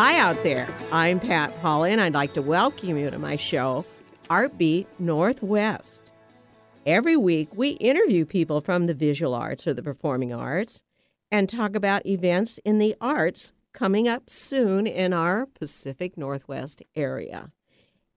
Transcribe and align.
Hi 0.00 0.16
out 0.16 0.44
there. 0.44 0.72
I'm 0.92 1.18
Pat 1.18 1.60
Paula, 1.60 1.88
and 1.88 2.00
I'd 2.00 2.14
like 2.14 2.32
to 2.34 2.40
welcome 2.40 2.96
you 2.96 3.10
to 3.10 3.18
my 3.18 3.34
show, 3.34 3.84
Artbeat 4.30 4.86
Northwest. 5.00 6.12
Every 6.86 7.16
week, 7.16 7.48
we 7.56 7.70
interview 7.70 8.24
people 8.24 8.60
from 8.60 8.86
the 8.86 8.94
visual 8.94 9.34
arts 9.34 9.66
or 9.66 9.74
the 9.74 9.82
performing 9.82 10.32
arts 10.32 10.82
and 11.32 11.48
talk 11.48 11.74
about 11.74 12.06
events 12.06 12.60
in 12.64 12.78
the 12.78 12.94
arts 13.00 13.50
coming 13.74 14.06
up 14.06 14.30
soon 14.30 14.86
in 14.86 15.12
our 15.12 15.46
Pacific 15.46 16.16
Northwest 16.16 16.80
area. 16.94 17.50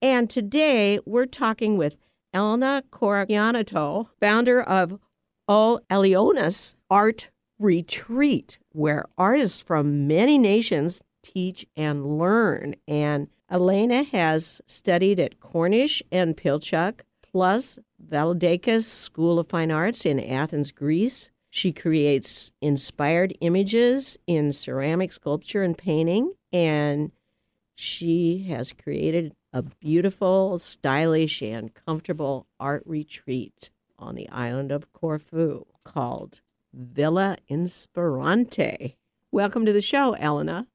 And 0.00 0.30
today, 0.30 1.00
we're 1.04 1.26
talking 1.26 1.76
with 1.76 1.96
Elena 2.32 2.84
Korakianitou, 2.92 4.06
founder 4.20 4.62
of 4.62 5.00
O 5.48 5.80
Eleonas 5.90 6.76
Art 6.88 7.30
Retreat, 7.58 8.58
where 8.70 9.06
artists 9.18 9.60
from 9.60 10.06
many 10.06 10.38
nations 10.38 11.02
teach 11.22 11.66
and 11.76 12.18
learn. 12.18 12.74
And 12.86 13.28
Elena 13.50 14.02
has 14.02 14.60
studied 14.66 15.20
at 15.20 15.40
Cornish 15.40 16.02
and 16.10 16.36
Pilchuck, 16.36 17.00
plus 17.22 17.78
Valdecas 18.02 18.84
School 18.84 19.38
of 19.38 19.48
Fine 19.48 19.70
Arts 19.70 20.04
in 20.04 20.20
Athens, 20.20 20.70
Greece. 20.70 21.30
She 21.50 21.72
creates 21.72 22.52
inspired 22.60 23.36
images 23.40 24.18
in 24.26 24.52
ceramic 24.52 25.12
sculpture 25.12 25.62
and 25.62 25.76
painting, 25.76 26.32
and 26.52 27.12
she 27.74 28.46
has 28.48 28.72
created 28.72 29.34
a 29.52 29.62
beautiful, 29.62 30.58
stylish, 30.58 31.42
and 31.42 31.74
comfortable 31.74 32.46
art 32.58 32.82
retreat 32.86 33.70
on 33.98 34.14
the 34.14 34.28
island 34.30 34.72
of 34.72 34.92
Corfu 34.92 35.66
called 35.84 36.40
Villa 36.72 37.36
Inspirante. 37.48 38.96
Welcome 39.30 39.66
to 39.66 39.72
the 39.72 39.82
show, 39.82 40.14
Elena. 40.14 40.66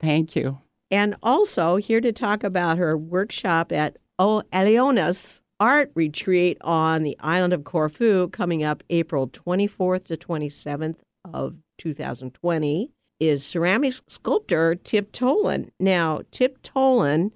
Thank 0.00 0.36
you. 0.36 0.58
And 0.90 1.16
also 1.22 1.76
here 1.76 2.00
to 2.00 2.12
talk 2.12 2.44
about 2.44 2.78
her 2.78 2.96
workshop 2.96 3.72
at 3.72 3.96
O 4.18 4.42
Eleonas 4.52 5.40
Art 5.58 5.90
Retreat 5.94 6.58
on 6.60 7.02
the 7.02 7.16
island 7.20 7.52
of 7.52 7.64
Corfu 7.64 8.28
coming 8.28 8.62
up 8.62 8.82
April 8.90 9.28
24th 9.28 10.04
to 10.04 10.16
27th 10.16 10.96
of 11.32 11.56
2020 11.78 12.92
is 13.18 13.44
ceramic 13.44 13.94
sculptor 14.06 14.74
Tip 14.74 15.12
Toland. 15.12 15.72
Now, 15.80 16.20
Tip 16.30 16.62
Toland 16.62 17.32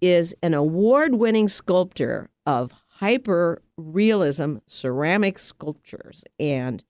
is 0.00 0.34
an 0.42 0.52
award 0.52 1.14
winning 1.14 1.48
sculptor 1.48 2.28
of 2.44 2.72
hyper 2.98 3.62
realism 3.76 4.56
ceramic 4.66 5.38
sculptures, 5.38 6.24
and 6.38 6.82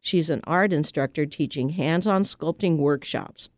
she's 0.00 0.30
an 0.30 0.40
art 0.44 0.72
instructor 0.72 1.26
teaching 1.26 1.70
hands 1.70 2.06
on 2.06 2.22
sculpting 2.22 2.78
workshops 2.78 3.50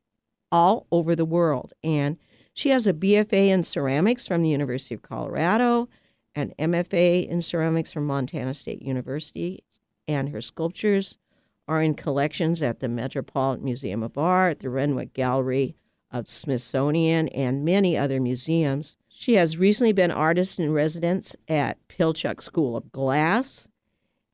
all 0.51 0.87
over 0.91 1.15
the 1.15 1.25
world. 1.25 1.73
And 1.83 2.19
she 2.53 2.71
has 2.71 2.87
a 2.87 2.93
BFA 2.93 3.49
in 3.49 3.63
ceramics 3.63 4.27
from 4.27 4.43
the 4.43 4.49
University 4.49 4.95
of 4.95 5.03
Colorado, 5.03 5.89
an 6.35 6.53
MFA 6.59 7.29
in 7.29 7.43
ceramics 7.43 7.93
from 7.93 8.07
Montana 8.07 8.55
State 8.55 8.83
University, 8.83 9.65
and 10.07 10.31
her 10.31 10.41
sculptures 10.41 11.19
are 11.67 11.83
in 11.83 11.95
collections 11.95 12.63
at 12.63 12.81
the 12.81 12.89
Metropolitan 12.89 13.65
Museum 13.65 14.03
of 14.03 14.17
Art, 14.17 14.61
the 14.61 14.71
Renwick 14.71 15.13
Gallery 15.13 15.77
of 16.11 16.29
Smithsonian, 16.29 17.29
and 17.29 17.65
many 17.65 17.97
other 17.97 18.21
museums. 18.21 18.97
She 19.09 19.35
has 19.35 19.59
recently 19.59 19.93
been 19.93 20.11
artist 20.11 20.59
in 20.59 20.73
residence 20.73 21.37
at 21.47 21.77
Pilchuck 21.89 22.43
School 22.43 22.77
of 22.77 22.91
Glass 22.91 23.69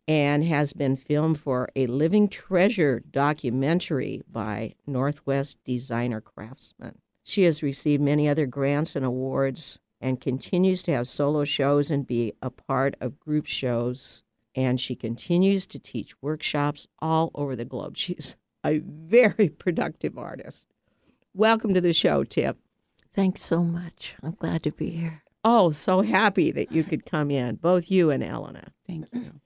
and 0.07 0.45
has 0.45 0.73
been 0.73 0.97
filmed 0.97 1.41
for 1.41 1.69
a 1.75 1.87
Living 1.87 2.29
Treasure 2.29 3.03
documentary 3.11 4.23
by 4.31 4.75
Northwest 4.87 5.59
Designer 5.65 6.21
Craftsman. 6.21 6.99
She 7.23 7.45
has 7.45 7.63
received 7.63 8.03
many 8.03 8.29
other 8.29 8.47
grants 8.47 8.95
and 8.95 9.05
awards 9.05 9.79
and 10.01 10.21
continues 10.21 10.83
to 10.83 10.93
have 10.93 11.09
solo 11.09 11.45
shows 11.45 11.91
and 11.91 12.07
be 12.07 12.35
a 12.43 12.51
part 12.51 12.95
of 13.01 13.19
group 13.19 13.47
shows. 13.47 14.25
And 14.55 14.79
she 14.79 14.95
continues 14.95 15.67
to 15.69 15.79
teach 15.79 16.20
workshops 16.20 16.87
all 17.01 17.31
over 17.35 17.57
the 17.57 17.64
globe. 17.64 17.97
She's 17.97 18.37
a 18.64 18.79
very 18.79 19.48
productive 19.48 20.19
artist. 20.19 20.67
Welcome 21.33 21.73
to 21.75 21.81
the 21.81 21.95
show, 21.95 22.25
Tip. 22.25 22.59
Thanks 23.13 23.43
so 23.43 23.64
much. 23.64 24.17
I'm 24.23 24.33
glad 24.33 24.63
to 24.64 24.73
be 24.73 24.91
here. 24.91 25.23
Oh, 25.43 25.70
so 25.70 26.03
happy 26.03 26.53
that 26.53 26.73
you 26.73 26.85
could 26.85 27.05
come 27.05 27.31
in, 27.31 27.57
both 27.57 27.91
you 27.91 28.11
and 28.11 28.23
Elena. 28.23 28.69
Thank 28.87 29.07
you. 29.13 29.41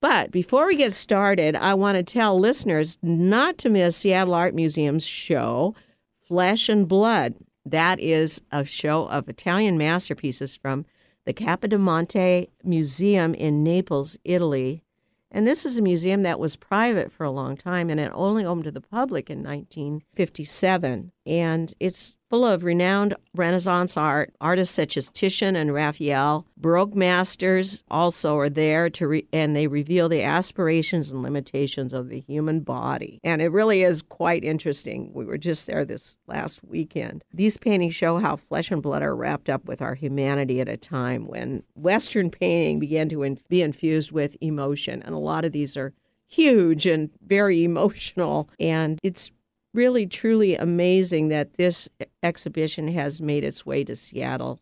But 0.00 0.30
before 0.30 0.66
we 0.66 0.76
get 0.76 0.94
started, 0.94 1.54
I 1.54 1.74
want 1.74 1.96
to 1.96 2.02
tell 2.02 2.38
listeners 2.38 2.98
not 3.02 3.58
to 3.58 3.68
miss 3.68 3.96
Seattle 3.96 4.34
Art 4.34 4.54
Museum's 4.54 5.04
show, 5.04 5.74
Flesh 6.18 6.68
and 6.68 6.88
Blood. 6.88 7.34
That 7.66 8.00
is 8.00 8.40
a 8.50 8.64
show 8.64 9.06
of 9.08 9.28
Italian 9.28 9.76
masterpieces 9.76 10.56
from 10.56 10.86
the 11.26 11.34
Capodimonte 11.34 12.48
Museum 12.64 13.34
in 13.34 13.62
Naples, 13.62 14.16
Italy. 14.24 14.82
And 15.30 15.46
this 15.46 15.66
is 15.66 15.76
a 15.76 15.82
museum 15.82 16.22
that 16.22 16.40
was 16.40 16.56
private 16.56 17.12
for 17.12 17.24
a 17.24 17.30
long 17.30 17.56
time 17.56 17.90
and 17.90 18.00
it 18.00 18.10
only 18.14 18.44
opened 18.44 18.64
to 18.64 18.70
the 18.70 18.80
public 18.80 19.28
in 19.28 19.44
1957. 19.44 21.12
And 21.26 21.74
it's 21.78 22.16
full 22.30 22.46
of 22.46 22.62
renowned 22.62 23.14
Renaissance 23.34 23.96
art. 23.96 24.32
Artists 24.40 24.74
such 24.74 24.96
as 24.96 25.10
Titian 25.10 25.56
and 25.56 25.74
Raphael, 25.74 26.46
Baroque 26.56 26.94
masters 26.94 27.82
also 27.90 28.38
are 28.38 28.48
there 28.48 28.88
to 28.90 29.08
re- 29.08 29.26
and 29.32 29.54
they 29.54 29.66
reveal 29.66 30.08
the 30.08 30.22
aspirations 30.22 31.10
and 31.10 31.22
limitations 31.22 31.92
of 31.92 32.08
the 32.08 32.20
human 32.20 32.60
body. 32.60 33.20
And 33.24 33.42
it 33.42 33.50
really 33.50 33.82
is 33.82 34.00
quite 34.02 34.44
interesting. 34.44 35.12
We 35.12 35.24
were 35.24 35.38
just 35.38 35.66
there 35.66 35.84
this 35.84 36.18
last 36.28 36.60
weekend. 36.62 37.24
These 37.34 37.58
paintings 37.58 37.94
show 37.94 38.18
how 38.18 38.36
flesh 38.36 38.70
and 38.70 38.80
blood 38.80 39.02
are 39.02 39.16
wrapped 39.16 39.48
up 39.48 39.64
with 39.64 39.82
our 39.82 39.96
humanity 39.96 40.60
at 40.60 40.68
a 40.68 40.76
time 40.76 41.26
when 41.26 41.64
Western 41.74 42.30
painting 42.30 42.78
began 42.78 43.08
to 43.08 43.24
in- 43.24 43.38
be 43.48 43.60
infused 43.60 44.12
with 44.12 44.36
emotion. 44.40 45.02
And 45.02 45.14
a 45.14 45.18
lot 45.18 45.44
of 45.44 45.50
these 45.50 45.76
are 45.76 45.94
huge 46.28 46.86
and 46.86 47.10
very 47.20 47.64
emotional. 47.64 48.48
And 48.60 49.00
it's 49.02 49.32
really 49.72 50.06
truly 50.06 50.56
amazing 50.56 51.28
that 51.28 51.54
this 51.54 51.88
exhibition 52.22 52.88
has 52.88 53.20
made 53.20 53.44
its 53.44 53.64
way 53.64 53.84
to 53.84 53.96
Seattle 53.96 54.60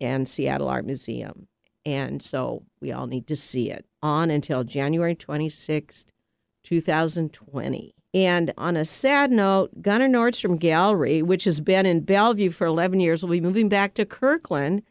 and 0.00 0.28
Seattle 0.28 0.68
Art 0.68 0.84
Museum. 0.84 1.48
And 1.84 2.22
so 2.22 2.62
we 2.80 2.92
all 2.92 3.06
need 3.06 3.26
to 3.28 3.36
see 3.36 3.70
it 3.70 3.86
on 4.02 4.30
until 4.30 4.64
January 4.64 5.14
26th, 5.14 6.06
2020. 6.62 7.94
And 8.14 8.52
on 8.58 8.76
a 8.76 8.84
sad 8.84 9.30
note, 9.30 9.82
Gunnar 9.82 10.08
Nordstrom 10.08 10.58
Gallery, 10.58 11.22
which 11.22 11.44
has 11.44 11.60
been 11.60 11.86
in 11.86 12.00
Bellevue 12.00 12.50
for 12.50 12.66
11 12.66 13.00
years, 13.00 13.22
will 13.22 13.30
be 13.30 13.40
moving 13.40 13.68
back 13.68 13.94
to 13.94 14.04
Kirkland 14.04 14.82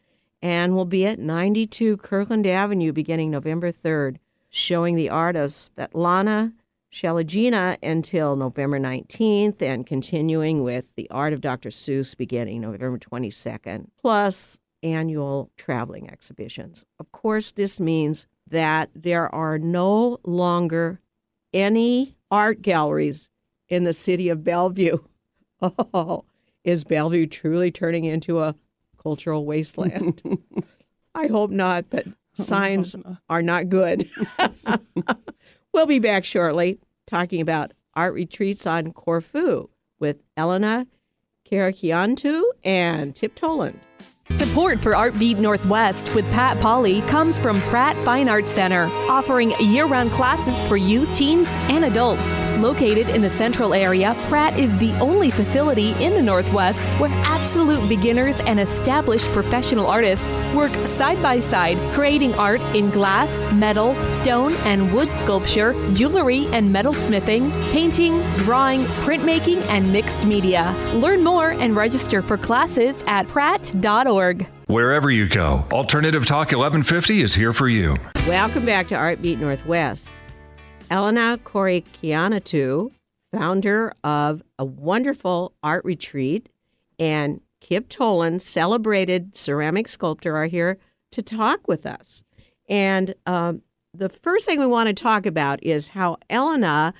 and 0.42 0.74
will 0.74 0.84
be 0.84 1.06
at 1.06 1.20
92 1.20 1.98
Kirkland 1.98 2.46
Avenue 2.46 2.92
beginning 2.92 3.30
November 3.30 3.70
3rd, 3.70 4.16
showing 4.50 4.96
the 4.96 5.08
art 5.08 5.36
of 5.36 5.52
Svetlana 5.52 6.52
Shaligina 6.92 7.78
until 7.82 8.36
November 8.36 8.78
19th 8.78 9.62
and 9.62 9.86
continuing 9.86 10.62
with 10.62 10.94
The 10.94 11.08
Art 11.10 11.32
of 11.32 11.40
Dr. 11.40 11.70
Seuss 11.70 12.14
beginning 12.14 12.60
November 12.60 12.98
22nd, 12.98 13.86
plus 13.98 14.60
annual 14.82 15.50
traveling 15.56 16.10
exhibitions. 16.10 16.84
Of 17.00 17.10
course, 17.10 17.50
this 17.50 17.80
means 17.80 18.26
that 18.46 18.90
there 18.94 19.34
are 19.34 19.58
no 19.58 20.18
longer 20.24 21.00
any 21.54 22.16
art 22.30 22.60
galleries 22.60 23.30
in 23.68 23.84
the 23.84 23.94
city 23.94 24.28
of 24.28 24.44
Bellevue. 24.44 24.98
Oh, 25.94 26.24
is 26.64 26.82
Bellevue 26.82 27.28
truly 27.28 27.70
turning 27.70 28.04
into 28.04 28.40
a 28.40 28.56
cultural 29.00 29.46
wasteland? 29.46 30.20
I 31.14 31.28
hope 31.28 31.52
not, 31.52 31.84
but 31.88 32.04
signs 32.32 32.96
are 33.28 33.42
not 33.42 33.68
good. 33.68 34.10
we'll 35.72 35.86
be 35.86 35.98
back 35.98 36.24
shortly 36.24 36.78
talking 37.06 37.40
about 37.40 37.72
art 37.94 38.14
retreats 38.14 38.66
on 38.66 38.92
Corfu 38.92 39.68
with 39.98 40.22
Elena 40.36 40.86
Korakianitou 41.50 42.42
and 42.64 43.14
Tip 43.14 43.34
Toland. 43.34 43.80
Support 44.34 44.82
for 44.82 44.92
Artbeat 44.92 45.38
Northwest 45.38 46.14
with 46.14 46.24
Pat 46.32 46.58
Polly 46.60 47.02
comes 47.02 47.38
from 47.38 47.60
Pratt 47.62 47.96
Fine 48.04 48.28
Arts 48.28 48.50
Center, 48.50 48.84
offering 49.08 49.52
year 49.60 49.86
round 49.86 50.10
classes 50.12 50.62
for 50.68 50.76
youth, 50.76 51.12
teens, 51.12 51.48
and 51.68 51.84
adults. 51.84 52.22
Located 52.62 53.08
in 53.08 53.20
the 53.22 53.28
central 53.28 53.74
area, 53.74 54.14
Pratt 54.28 54.56
is 54.56 54.78
the 54.78 54.92
only 55.00 55.32
facility 55.32 55.94
in 56.00 56.14
the 56.14 56.22
Northwest 56.22 56.80
where 57.00 57.10
absolute 57.24 57.88
beginners 57.88 58.38
and 58.42 58.60
established 58.60 59.26
professional 59.32 59.88
artists 59.88 60.28
work 60.54 60.70
side 60.86 61.20
by 61.20 61.40
side, 61.40 61.76
creating 61.92 62.32
art 62.34 62.60
in 62.76 62.88
glass, 62.90 63.40
metal, 63.52 63.96
stone, 64.06 64.52
and 64.58 64.94
wood 64.94 65.08
sculpture, 65.18 65.72
jewelry 65.92 66.46
and 66.52 66.72
metal 66.72 66.92
smithing, 66.92 67.50
painting, 67.72 68.22
drawing, 68.36 68.84
printmaking, 69.02 69.60
and 69.62 69.92
mixed 69.92 70.24
media. 70.24 70.72
Learn 70.94 71.24
more 71.24 71.50
and 71.50 71.74
register 71.74 72.22
for 72.22 72.38
classes 72.38 73.02
at 73.08 73.26
pratt.org. 73.26 74.48
Wherever 74.68 75.10
you 75.10 75.28
go, 75.28 75.64
Alternative 75.72 76.24
Talk 76.24 76.52
1150 76.52 77.22
is 77.22 77.34
here 77.34 77.52
for 77.52 77.68
you. 77.68 77.96
Welcome 78.28 78.64
back 78.64 78.86
to 78.86 78.94
Artbeat 78.94 79.40
Northwest. 79.40 80.12
Elena 80.92 81.38
Korakianitou, 81.42 82.92
founder 83.32 83.94
of 84.04 84.42
a 84.58 84.64
wonderful 84.66 85.54
art 85.62 85.82
retreat 85.86 86.50
and 86.98 87.40
Kip 87.62 87.88
Toland, 87.88 88.42
celebrated 88.42 89.34
ceramic 89.34 89.88
sculptor, 89.88 90.36
are 90.36 90.48
here 90.48 90.76
to 91.12 91.22
talk 91.22 91.66
with 91.66 91.86
us. 91.86 92.22
And 92.68 93.14
um, 93.24 93.62
the 93.94 94.10
first 94.10 94.44
thing 94.44 94.60
we 94.60 94.66
want 94.66 94.88
to 94.88 94.92
talk 94.92 95.24
about 95.24 95.62
is 95.62 95.90
how 95.90 96.18
Elena 96.28 96.92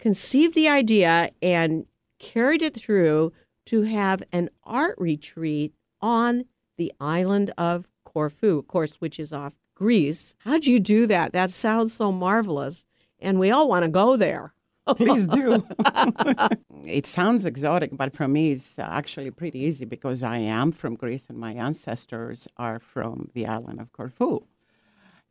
conceived 0.00 0.56
the 0.56 0.68
idea 0.68 1.30
and 1.40 1.86
carried 2.18 2.62
it 2.62 2.74
through 2.74 3.32
to 3.66 3.82
have 3.82 4.24
an 4.32 4.50
art 4.64 4.96
retreat 4.98 5.72
on 6.00 6.46
the 6.78 6.92
island 6.98 7.52
of 7.56 7.86
Corfu, 8.04 8.58
of 8.58 8.66
course, 8.66 8.96
which 8.96 9.20
is 9.20 9.32
off 9.32 9.52
Greece. 9.76 10.34
How'd 10.40 10.66
you 10.66 10.80
do 10.80 11.06
that? 11.06 11.32
That 11.32 11.52
sounds 11.52 11.92
so 11.92 12.10
marvelous. 12.10 12.84
And 13.20 13.38
we 13.38 13.50
all 13.50 13.68
want 13.68 13.84
to 13.84 13.88
go 13.88 14.16
there. 14.16 14.54
Please 14.96 15.28
do. 15.28 15.66
it 16.84 17.06
sounds 17.06 17.44
exotic, 17.44 17.90
but 17.92 18.14
for 18.14 18.26
me, 18.26 18.52
it's 18.52 18.78
actually 18.78 19.30
pretty 19.30 19.60
easy 19.60 19.84
because 19.84 20.22
I 20.22 20.38
am 20.38 20.72
from 20.72 20.96
Greece 20.96 21.26
and 21.28 21.38
my 21.38 21.52
ancestors 21.52 22.48
are 22.56 22.78
from 22.78 23.30
the 23.34 23.46
island 23.46 23.80
of 23.80 23.92
Corfu. 23.92 24.40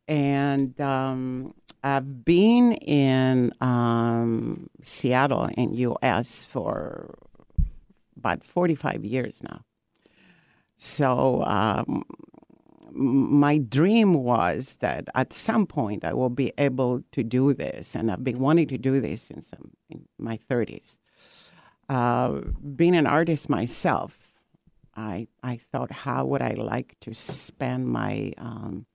And 0.08 0.80
um, 0.80 1.54
I've 1.82 2.24
been 2.24 2.72
in 2.72 3.52
um, 3.60 4.70
Seattle 4.82 5.48
in 5.56 5.74
U.S. 5.74 6.44
for 6.44 7.14
about 8.16 8.44
45 8.44 9.04
years 9.04 9.42
now. 9.42 9.62
So 10.76 11.44
um, 11.44 12.04
my 12.92 13.58
dream 13.58 14.14
was 14.14 14.76
that 14.80 15.08
at 15.14 15.32
some 15.32 15.66
point 15.66 16.04
I 16.04 16.12
will 16.12 16.30
be 16.30 16.52
able 16.58 17.02
to 17.12 17.22
do 17.22 17.54
this, 17.54 17.94
and 17.94 18.10
I've 18.10 18.24
been 18.24 18.38
wanting 18.38 18.68
to 18.68 18.78
do 18.78 19.00
this 19.00 19.22
since 19.22 19.52
I'm 19.52 19.70
in 19.88 20.06
my 20.18 20.38
30s. 20.50 20.98
Uh, 21.88 22.40
being 22.76 22.94
an 22.94 23.06
artist 23.06 23.48
myself, 23.48 24.18
I 24.94 25.28
I 25.42 25.56
thought, 25.56 25.90
how 25.90 26.24
would 26.26 26.42
I 26.42 26.54
like 26.54 26.96
to 27.00 27.14
spend 27.14 27.88
my 27.88 28.32
um, 28.38 28.86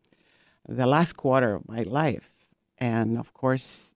the 0.67 0.85
last 0.85 1.13
quarter 1.13 1.55
of 1.55 1.67
my 1.67 1.83
life? 1.83 2.29
And 2.77 3.17
of 3.17 3.33
course, 3.33 3.93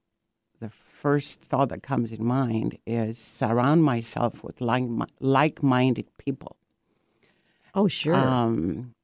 the 0.60 0.70
first 0.70 1.40
thought 1.40 1.70
that 1.70 1.82
comes 1.82 2.12
in 2.12 2.24
mind 2.24 2.78
is 2.86 3.18
surround 3.18 3.84
myself 3.84 4.44
with 4.44 4.60
like 4.60 4.84
like-minded 5.20 6.08
people. 6.18 6.56
Oh, 7.74 7.88
sure. 7.88 8.14
Um, 8.14 8.94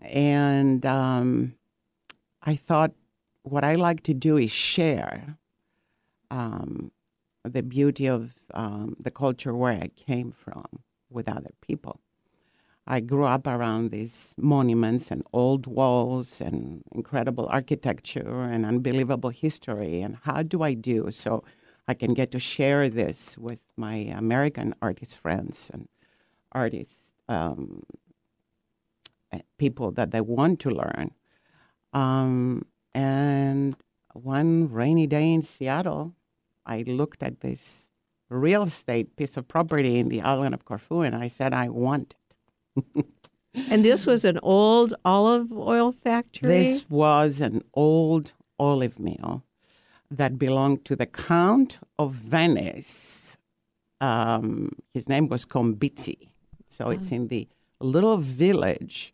and 0.00 0.84
um, 0.86 1.54
I 2.42 2.56
thought 2.56 2.92
what 3.42 3.64
I 3.64 3.74
like 3.74 4.02
to 4.04 4.14
do 4.14 4.36
is 4.36 4.50
share 4.50 5.38
um, 6.30 6.90
the 7.44 7.62
beauty 7.62 8.06
of 8.06 8.34
um, 8.54 8.96
the 9.00 9.10
culture 9.10 9.54
where 9.54 9.72
I 9.72 9.88
came 9.88 10.32
from 10.32 10.66
with 11.10 11.28
other 11.28 11.50
people. 11.60 12.00
I 12.86 13.00
grew 13.00 13.24
up 13.24 13.46
around 13.46 13.90
these 13.90 14.34
monuments 14.36 15.10
and 15.10 15.22
old 15.32 15.66
walls 15.66 16.40
and 16.40 16.82
incredible 16.92 17.46
architecture 17.48 18.42
and 18.42 18.66
unbelievable 18.66 19.30
history. 19.30 20.00
And 20.00 20.16
how 20.22 20.42
do 20.42 20.62
I 20.62 20.74
do 20.74 21.10
so 21.10 21.44
I 21.86 21.94
can 21.94 22.14
get 22.14 22.30
to 22.32 22.40
share 22.40 22.88
this 22.88 23.38
with 23.38 23.60
my 23.76 23.94
American 23.96 24.74
artist 24.82 25.18
friends 25.18 25.70
and 25.72 25.88
artists 26.52 27.12
um, 27.28 27.84
people 29.58 29.90
that 29.92 30.10
they 30.10 30.20
want 30.20 30.60
to 30.60 30.70
learn. 30.70 31.12
Um, 31.92 32.66
and 32.94 33.76
one 34.12 34.70
rainy 34.70 35.06
day 35.06 35.32
in 35.32 35.42
Seattle, 35.42 36.14
I 36.66 36.82
looked 36.86 37.22
at 37.22 37.40
this 37.40 37.88
real 38.28 38.62
estate 38.62 39.16
piece 39.16 39.36
of 39.36 39.48
property 39.48 39.98
in 39.98 40.08
the 40.08 40.22
island 40.22 40.54
of 40.54 40.64
Corfu 40.64 41.00
and 41.00 41.14
I 41.14 41.28
said, 41.28 41.52
I 41.52 41.68
want 41.68 42.14
it. 42.76 43.06
and 43.70 43.84
this 43.84 44.06
was 44.06 44.24
an 44.24 44.38
old 44.42 44.94
olive 45.04 45.52
oil 45.52 45.92
factory? 45.92 46.48
This 46.48 46.88
was 46.88 47.40
an 47.40 47.62
old 47.74 48.32
olive 48.58 48.98
mill 48.98 49.42
that 50.10 50.38
belonged 50.38 50.84
to 50.84 50.96
the 50.96 51.06
Count 51.06 51.78
of 51.98 52.12
Venice. 52.14 53.36
Um, 54.00 54.72
his 54.94 55.08
name 55.08 55.28
was 55.28 55.44
Combizzi. 55.44 56.28
So 56.68 56.86
oh. 56.86 56.90
it's 56.90 57.10
in 57.10 57.28
the 57.28 57.48
little 57.80 58.16
village 58.16 59.12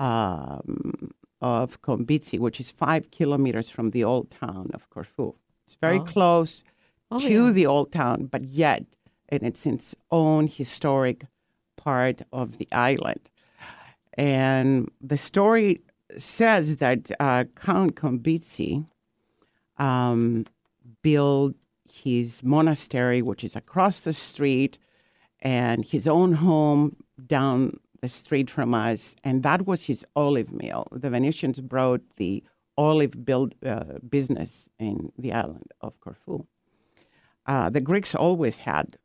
um, 0.00 1.12
of 1.40 1.80
Kombitsi, 1.82 2.38
which 2.38 2.58
is 2.58 2.70
five 2.72 3.10
kilometers 3.12 3.70
from 3.70 3.90
the 3.90 4.02
old 4.02 4.30
town 4.30 4.70
of 4.74 4.90
Corfu. 4.90 5.34
It's 5.64 5.76
very 5.76 5.98
oh. 5.98 6.04
close 6.04 6.64
oh, 7.10 7.18
to 7.18 7.46
yeah. 7.46 7.52
the 7.52 7.66
old 7.66 7.92
town, 7.92 8.26
but 8.26 8.44
yet 8.44 8.84
and 9.30 9.42
it's 9.42 9.64
its 9.64 9.94
own 10.10 10.48
historic 10.48 11.24
part 11.76 12.22
of 12.32 12.58
the 12.58 12.68
island. 12.72 13.30
And 14.14 14.90
the 15.00 15.16
story 15.16 15.80
says 16.16 16.76
that 16.76 17.10
uh, 17.20 17.44
Count 17.54 17.94
Kombitsi 17.94 18.84
um, 19.78 20.46
built 21.02 21.54
his 21.90 22.42
monastery, 22.42 23.22
which 23.22 23.44
is 23.44 23.56
across 23.56 24.00
the 24.00 24.12
street, 24.12 24.78
and 25.40 25.84
his 25.84 26.06
own 26.06 26.34
home 26.34 26.96
down 27.26 27.78
the 28.00 28.08
street 28.08 28.50
from 28.50 28.74
us, 28.74 29.14
and 29.24 29.42
that 29.42 29.66
was 29.66 29.84
his 29.84 30.04
olive 30.16 30.52
mill. 30.52 30.86
The 30.92 31.10
Venetians 31.10 31.60
brought 31.60 32.02
the 32.16 32.42
olive 32.76 33.24
build, 33.24 33.54
uh, 33.64 33.98
business 34.08 34.70
in 34.78 35.12
the 35.18 35.32
island 35.32 35.72
of 35.80 36.00
Corfu. 36.00 36.46
Uh, 37.46 37.68
the 37.70 37.80
Greeks 37.80 38.14
always 38.14 38.58
had 38.58 38.96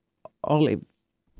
olive 0.44 0.81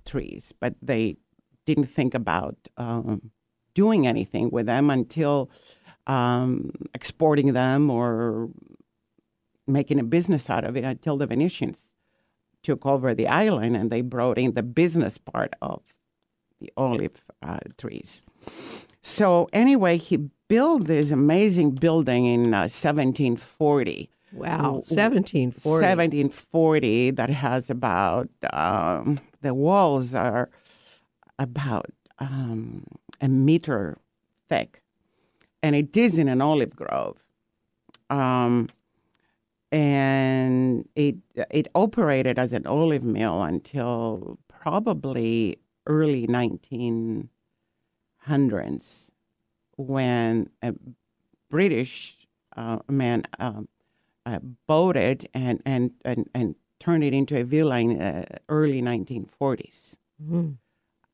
trees, 0.06 0.54
but 0.60 0.76
they 0.82 1.18
didn't 1.66 1.86
think 1.86 2.14
about 2.14 2.56
um, 2.78 3.32
doing 3.74 4.08
anything 4.08 4.50
with 4.50 4.66
them 4.66 4.90
until 4.90 5.50
um, 6.08 6.72
exporting 6.94 7.54
them 7.54 7.90
or 7.90 8.50
making 9.68 10.00
a 10.00 10.04
business 10.04 10.50
out 10.50 10.64
of 10.64 10.78
it 10.78 10.84
until 10.84 11.18
the 11.18 11.28
Venetians 11.28 11.90
took 12.64 12.86
over 12.86 13.14
the 13.14 13.28
island 13.28 13.76
and 13.76 13.92
they 13.92 14.02
brought 14.02 14.38
in 14.38 14.54
the 14.54 14.64
business 14.64 15.18
part 15.18 15.54
of 15.62 15.82
the 16.60 16.72
olive 16.78 17.24
uh, 17.42 17.60
trees. 17.78 18.24
So 19.02 19.48
anyway, 19.54 19.98
he 19.98 20.18
built 20.48 20.86
this 20.86 21.12
amazing 21.12 21.72
building 21.72 22.26
in 22.26 22.54
uh, 22.54 22.68
1740. 22.68 24.10
Wow, 24.34 24.82
1740. 24.88 25.70
1740 25.70 27.12
that 27.12 27.30
has 27.30 27.70
about, 27.70 28.30
um, 28.52 29.20
the 29.42 29.54
walls 29.54 30.14
are 30.14 30.50
about 31.40 31.92
um, 32.20 32.84
a 33.22 33.28
meter 33.28 33.98
thick. 34.50 34.82
And 35.64 35.76
it 35.76 35.96
is 35.96 36.18
in 36.18 36.28
an 36.28 36.42
olive 36.42 36.76
grove. 36.76 37.24
Um, 38.10 38.70
and 39.72 40.88
it 40.96 41.16
it 41.52 41.68
operated 41.76 42.40
as 42.40 42.54
an 42.54 42.66
olive 42.66 43.04
mill 43.04 43.42
until 43.42 44.38
probably 44.48 45.58
early 45.86 46.28
1900s 46.28 47.30
when 49.78 50.50
a 50.62 50.74
British 51.50 52.28
uh, 52.56 52.80
man 52.90 53.24
uh, 53.40 53.62
uh, 54.26 54.40
bought 54.68 54.98
it 54.98 55.26
and, 55.34 55.62
and, 55.66 55.92
and, 56.04 56.30
and 56.34 56.56
turned 56.80 57.04
it 57.04 57.14
into 57.14 57.40
a 57.40 57.44
villa 57.44 57.80
in 57.80 57.98
the 57.98 58.06
uh, 58.06 58.24
early 58.50 58.82
1940s. 58.82 59.96
Mm-hmm. 60.22 60.52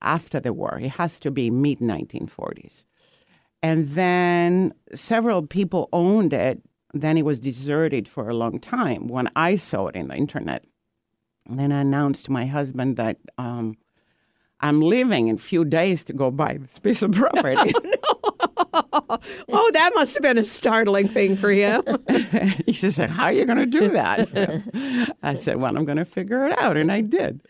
After 0.01 0.39
the 0.39 0.53
war, 0.53 0.79
it 0.81 0.91
has 0.91 1.19
to 1.19 1.31
be 1.31 1.51
mid 1.51 1.79
1940s. 1.79 2.85
And 3.61 3.89
then 3.89 4.73
several 4.93 5.45
people 5.45 5.89
owned 5.93 6.33
it. 6.33 6.61
Then 6.93 7.17
it 7.17 7.25
was 7.25 7.39
deserted 7.39 8.07
for 8.07 8.27
a 8.27 8.33
long 8.33 8.59
time. 8.59 9.07
When 9.07 9.29
I 9.35 9.55
saw 9.55 9.87
it 9.87 9.95
in 9.95 10.07
the 10.07 10.15
internet, 10.15 10.65
And 11.47 11.59
then 11.59 11.71
I 11.71 11.81
announced 11.81 12.25
to 12.25 12.31
my 12.31 12.45
husband 12.45 12.97
that 12.97 13.17
um, 13.37 13.77
I'm 14.61 14.81
leaving 14.81 15.27
in 15.27 15.35
a 15.35 15.39
few 15.39 15.65
days 15.65 16.03
to 16.05 16.13
go 16.13 16.31
buy 16.31 16.57
this 16.61 16.79
piece 16.79 17.01
of 17.01 17.11
property. 17.11 17.73
Oh, 19.49 19.71
that 19.73 19.91
must 19.95 20.13
have 20.15 20.21
been 20.21 20.37
a 20.37 20.45
startling 20.45 21.09
thing 21.09 21.35
for 21.35 21.51
him. 21.51 21.83
he 22.65 22.73
said, 22.73 23.09
How 23.09 23.25
are 23.25 23.33
you 23.33 23.45
going 23.45 23.57
to 23.57 23.65
do 23.65 23.89
that? 23.89 25.13
I 25.23 25.35
said, 25.35 25.57
Well, 25.57 25.75
I'm 25.75 25.85
going 25.85 25.97
to 25.97 26.05
figure 26.05 26.45
it 26.45 26.57
out. 26.57 26.77
And 26.77 26.91
I 26.91 27.01
did. 27.01 27.41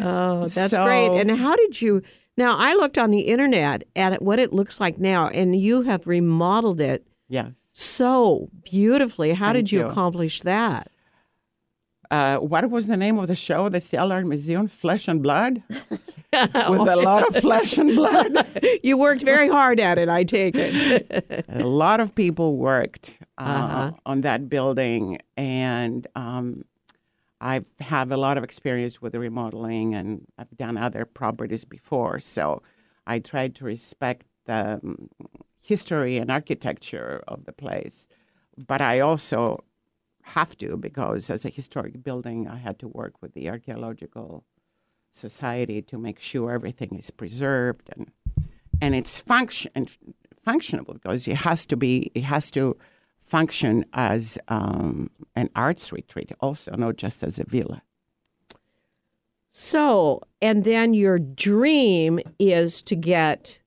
Oh, 0.00 0.46
that's 0.46 0.72
so, 0.72 0.84
great. 0.84 1.08
And 1.08 1.30
how 1.30 1.56
did 1.56 1.82
you? 1.82 2.02
Now, 2.36 2.56
I 2.56 2.74
looked 2.74 2.98
on 2.98 3.10
the 3.10 3.22
internet 3.22 3.82
at 3.96 4.22
what 4.22 4.38
it 4.38 4.52
looks 4.52 4.80
like 4.80 4.98
now, 4.98 5.28
and 5.28 5.56
you 5.56 5.82
have 5.82 6.06
remodeled 6.06 6.80
it. 6.80 7.06
Yes. 7.28 7.68
So 7.72 8.48
beautifully. 8.62 9.32
How 9.32 9.46
Thank 9.46 9.56
did 9.56 9.72
you, 9.72 9.80
you 9.80 9.86
accomplish 9.86 10.40
that? 10.42 10.90
Uh, 12.10 12.38
what 12.38 12.68
was 12.70 12.86
the 12.88 12.96
name 12.96 13.18
of 13.18 13.28
the 13.28 13.34
show, 13.34 13.68
the 13.68 13.80
Seattle 13.80 14.22
Museum? 14.22 14.66
Flesh 14.66 15.06
and 15.06 15.22
Blood? 15.22 15.62
With 15.70 16.88
a 16.88 17.00
lot 17.02 17.28
of 17.28 17.42
flesh 17.42 17.76
and 17.78 17.94
blood. 17.96 18.46
you 18.82 18.96
worked 18.96 19.22
very 19.22 19.48
hard 19.48 19.80
at 19.80 19.98
it, 19.98 20.08
I 20.08 20.24
take 20.24 20.54
it. 20.56 21.44
a 21.48 21.64
lot 21.64 21.98
of 21.98 22.14
people 22.14 22.56
worked 22.56 23.18
uh, 23.38 23.42
uh-huh. 23.42 23.92
on 24.06 24.20
that 24.20 24.48
building, 24.48 25.18
and 25.36 26.06
um, 26.14 26.64
I 27.40 27.64
have 27.80 28.12
a 28.12 28.16
lot 28.16 28.38
of 28.38 28.44
experience 28.44 29.02
with 29.02 29.14
remodeling, 29.14 29.94
and 29.94 30.26
I've 30.38 30.56
done 30.56 30.76
other 30.76 31.04
properties 31.04 31.64
before. 31.64 32.20
So 32.20 32.62
I 33.06 33.18
try 33.18 33.48
to 33.48 33.64
respect 33.64 34.26
the 34.46 34.80
um, 34.82 35.08
history 35.60 36.16
and 36.16 36.30
architecture 36.30 37.24
of 37.26 37.44
the 37.44 37.52
place, 37.52 38.08
but 38.56 38.80
I 38.80 39.00
also 39.00 39.64
have 40.30 40.56
to 40.58 40.76
because 40.76 41.30
as 41.30 41.44
a 41.44 41.50
historic 41.50 42.02
building, 42.02 42.48
I 42.48 42.56
had 42.56 42.78
to 42.80 42.88
work 42.88 43.14
with 43.22 43.34
the 43.34 43.48
archaeological 43.48 44.44
society 45.12 45.82
to 45.82 45.98
make 45.98 46.20
sure 46.20 46.52
everything 46.52 46.96
is 46.98 47.10
preserved 47.10 47.90
and 47.96 48.10
and 48.82 48.94
it's 48.94 49.20
function 49.20 49.70
and 49.74 49.90
functionable 50.46 50.94
because 50.94 51.28
it 51.28 51.38
has 51.48 51.66
to 51.66 51.76
be 51.76 52.10
it 52.14 52.24
has 52.24 52.50
to 52.52 52.76
function 53.20 53.84
as 53.92 54.38
um, 54.48 55.10
an 55.36 55.50
arts 55.54 55.92
retreat 55.92 56.32
also 56.40 56.74
not 56.76 56.96
just 56.96 57.22
as 57.22 57.38
a 57.38 57.44
villa. 57.44 57.82
So, 59.50 60.22
and 60.40 60.64
then 60.64 60.94
your 60.94 61.18
dream 61.18 62.20
is 62.38 62.82
to 62.82 62.94
get, 62.94 63.60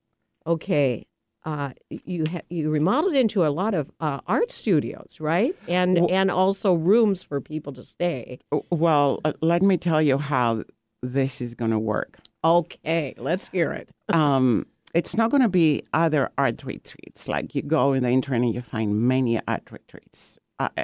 okay, 0.46 1.06
uh, 1.44 1.70
you 1.88 2.26
ha- 2.30 2.46
you 2.50 2.70
remodeled 2.70 3.14
into 3.14 3.44
a 3.46 3.50
lot 3.50 3.74
of 3.74 3.90
uh, 4.00 4.20
art 4.26 4.50
studios, 4.50 5.18
right? 5.20 5.54
And 5.68 6.10
and 6.10 6.30
also 6.30 6.74
rooms 6.74 7.22
for 7.22 7.40
people 7.40 7.72
to 7.74 7.82
stay. 7.82 8.38
well 8.70 9.20
uh, 9.24 9.32
let 9.40 9.62
me 9.62 9.76
tell 9.76 10.02
you 10.02 10.18
how 10.18 10.64
this 11.02 11.40
is 11.40 11.54
going 11.54 11.70
to 11.70 11.78
work 11.78 12.18
Okay, 12.44 13.14
let's 13.16 13.48
hear 13.48 13.72
it. 13.72 13.88
um, 14.14 14.66
it's 14.94 15.16
not 15.16 15.30
going 15.30 15.42
to 15.42 15.48
be 15.48 15.82
other 15.92 16.30
art 16.38 16.62
retreats 16.62 17.26
like 17.26 17.54
you 17.54 17.62
go 17.62 17.94
in 17.94 18.02
the 18.02 18.10
internet 18.10 18.42
and 18.42 18.54
you 18.54 18.62
find 18.62 19.00
many 19.00 19.40
art 19.48 19.68
retreats 19.70 20.38
uh, 20.60 20.68
uh, 20.76 20.82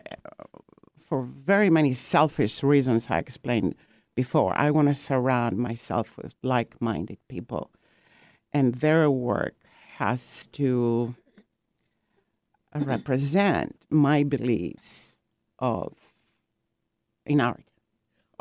for 0.98 1.22
very 1.22 1.70
many 1.70 1.94
selfish 1.94 2.62
reasons 2.62 3.06
i 3.08 3.18
explained 3.18 3.74
before 4.16 4.52
i 4.58 4.70
want 4.70 4.88
to 4.88 4.94
surround 4.94 5.56
myself 5.58 6.16
with 6.16 6.34
like-minded 6.42 7.18
people 7.28 7.70
and 8.52 8.76
their 8.76 9.08
work 9.08 9.54
has 10.00 10.46
to 10.48 11.14
mm-hmm. 12.74 12.88
represent 12.88 13.76
my 13.90 14.24
beliefs 14.24 15.16
of 15.58 15.94
in 17.26 17.40
art 17.40 17.64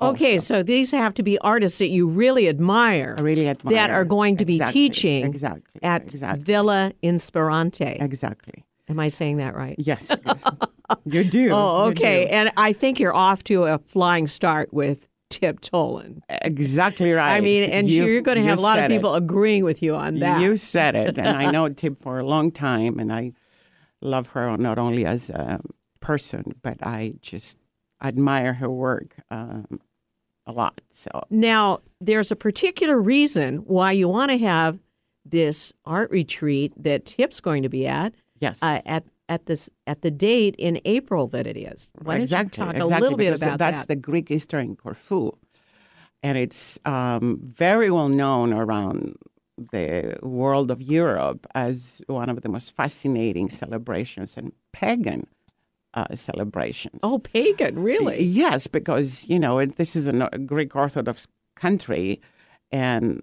Okay, 0.02 0.36
also. 0.36 0.56
so 0.56 0.64
these 0.64 0.92
have 0.92 1.14
to 1.16 1.24
be 1.24 1.38
artists 1.40 1.80
that 1.80 1.90
you 1.90 2.08
really 2.08 2.48
admire, 2.48 3.16
I 3.18 3.22
really 3.22 3.50
admire 3.50 3.76
that 3.76 3.90
are 3.92 4.06
going 4.06 4.38
to 4.38 4.46
be 4.46 4.60
teaching 4.60 5.26
exactly 5.26 5.84
at 5.84 6.04
exactly 6.04 6.44
Villa 6.46 6.94
Inspirante. 7.02 7.98
exactly 8.00 8.64
Am 8.88 9.00
I 9.00 9.10
saying 9.10 9.38
that 9.38 9.56
right? 9.56 9.76
Yes, 9.78 10.12
you 11.06 11.24
do. 11.24 11.52
Oh, 11.52 11.86
you 11.86 11.92
okay. 11.92 12.26
do. 12.26 12.32
And 12.32 12.52
I 12.58 12.74
think 12.74 13.00
you're 13.00 13.16
off 13.16 13.44
to 13.44 13.66
a 13.66 13.78
flying 13.78 14.26
start 14.28 14.74
with 14.74 15.08
Tip 15.30 15.62
Toland. 15.62 16.24
Exactly 16.42 17.12
right. 17.12 17.36
I 17.36 17.42
mean, 17.42 17.70
and 17.70 17.90
You- 17.90 18.06
you're 18.06 18.22
going 18.22 18.38
to 18.38 18.44
have 18.44 18.60
a 18.60 18.62
lot 18.62 18.78
of 18.80 18.84
said 18.84 18.92
it. 18.92 18.96
people 18.96 19.14
agreeing 19.16 19.64
with 19.64 19.82
you 19.84 19.96
on 19.96 20.20
that. 20.20 20.42
You 20.42 20.58
said 20.58 20.96
it, 20.96 21.18
and 21.18 21.28
I 21.28 21.52
know 21.52 21.70
Tip 21.82 22.00
for 22.02 22.20
a 22.20 22.26
long 22.26 22.52
time, 22.52 23.00
and 23.00 23.14
I 23.14 23.34
love 24.02 24.30
her 24.30 24.58
not 24.58 24.78
only 24.80 25.06
as 25.06 25.30
a 25.30 25.60
person, 26.00 26.56
but 26.62 26.78
I 26.82 27.14
just 27.22 27.58
admire 28.02 28.54
her 28.56 28.70
work 28.70 29.16
um, 29.30 29.80
a 30.48 30.52
lot. 30.52 30.82
So 30.90 31.26
Now, 31.30 31.82
there's 32.02 32.32
a 32.32 32.36
particular 32.36 33.00
reason 33.00 33.58
why 33.58 33.92
you 33.92 34.08
want 34.08 34.32
to 34.32 34.38
have 34.38 34.80
this 35.26 35.72
art 35.86 36.10
retreat 36.10 36.74
that 36.82 37.06
Tip's 37.06 37.40
going 37.40 37.62
to 37.64 37.70
be 37.70 37.86
at 37.86 38.14
yes, 38.40 38.64
uh, 38.64 38.80
at 38.86 39.04
at 39.30 39.46
this 39.46 39.70
at 39.88 40.02
the 40.02 40.12
date 40.12 40.56
in 40.58 40.82
April 40.84 41.28
that 41.28 41.48
it 41.48 41.56
is. 41.56 41.92
Why 42.02 42.18
exactly. 42.18 42.66
talk 42.66 42.76
exactly, 42.76 42.98
a 42.98 43.00
little 43.00 43.18
bit 43.18 43.42
about 43.42 43.60
that's 43.60 43.82
that? 43.82 43.88
the 43.88 43.96
Greek 43.96 44.30
Easter 44.32 44.60
in 44.60 44.76
Corfu, 44.76 45.32
and 46.22 46.38
it's 46.38 46.80
um, 46.86 47.40
very 47.42 47.92
well 47.92 48.10
known 48.10 48.52
around 48.52 49.16
the 49.72 50.18
world 50.22 50.72
of 50.72 50.82
Europe 50.82 51.46
as 51.54 52.02
one 52.08 52.30
of 52.30 52.42
the 52.42 52.50
most 52.50 52.76
fascinating 52.76 53.50
celebrations 53.50 54.38
and 54.38 54.52
pagan 54.72 55.28
uh, 55.94 56.16
celebrations. 56.16 57.00
oh, 57.04 57.20
pagan, 57.20 57.78
really? 57.80 58.24
Yes, 58.24 58.68
because 58.68 59.28
you 59.30 59.40
know 59.40 59.60
it, 59.60 59.76
this 59.76 59.96
is 59.96 60.08
a 60.08 60.14
Greek 60.46 60.76
Orthodox 60.76 61.28
country, 61.56 62.22
and 62.72 63.22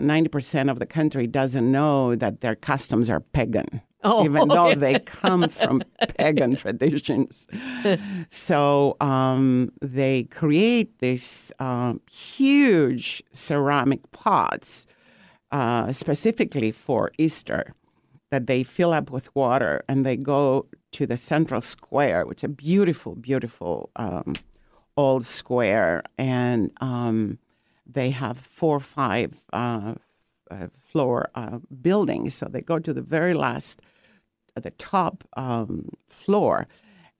ninety 0.00 0.28
percent 0.28 0.70
of 0.70 0.78
the 0.78 0.86
country 0.86 1.26
doesn't 1.26 1.70
know 1.70 2.14
that 2.14 2.40
their 2.40 2.54
customs 2.54 3.08
are 3.08 3.20
pagan, 3.20 3.80
Oh, 4.04 4.24
even 4.24 4.48
though 4.48 4.68
yeah. 4.68 4.74
they 4.74 4.98
come 5.00 5.48
from 5.48 5.82
pagan 6.18 6.56
traditions. 6.56 7.46
So 8.28 8.96
um, 9.00 9.72
they 9.80 10.24
create 10.24 10.98
these 10.98 11.50
um, 11.58 12.00
huge 12.10 13.22
ceramic 13.32 14.10
pots 14.12 14.86
uh, 15.50 15.90
specifically 15.92 16.70
for 16.70 17.12
Easter 17.18 17.74
that 18.30 18.46
they 18.46 18.62
fill 18.62 18.92
up 18.92 19.10
with 19.10 19.34
water 19.34 19.84
and 19.88 20.04
they 20.04 20.16
go 20.16 20.66
to 20.92 21.06
the 21.06 21.16
central 21.16 21.60
square, 21.60 22.26
which 22.26 22.40
is 22.40 22.44
a 22.44 22.48
beautiful, 22.48 23.14
beautiful 23.14 23.90
um, 23.96 24.34
old 24.96 25.24
square, 25.24 26.02
and 26.18 26.70
um, 26.80 27.38
they 27.86 28.10
have 28.10 28.38
four 28.38 28.76
or 28.76 28.80
five 28.80 29.44
uh, 29.52 29.94
uh, 30.50 30.68
floor 30.80 31.30
uh, 31.34 31.58
buildings. 31.82 32.34
So 32.34 32.46
they 32.46 32.60
go 32.60 32.78
to 32.78 32.92
the 32.92 33.02
very 33.02 33.34
last, 33.34 33.80
uh, 33.80 33.84
the 34.62 34.70
top 34.72 35.24
um, 35.36 35.88
floor, 36.08 36.66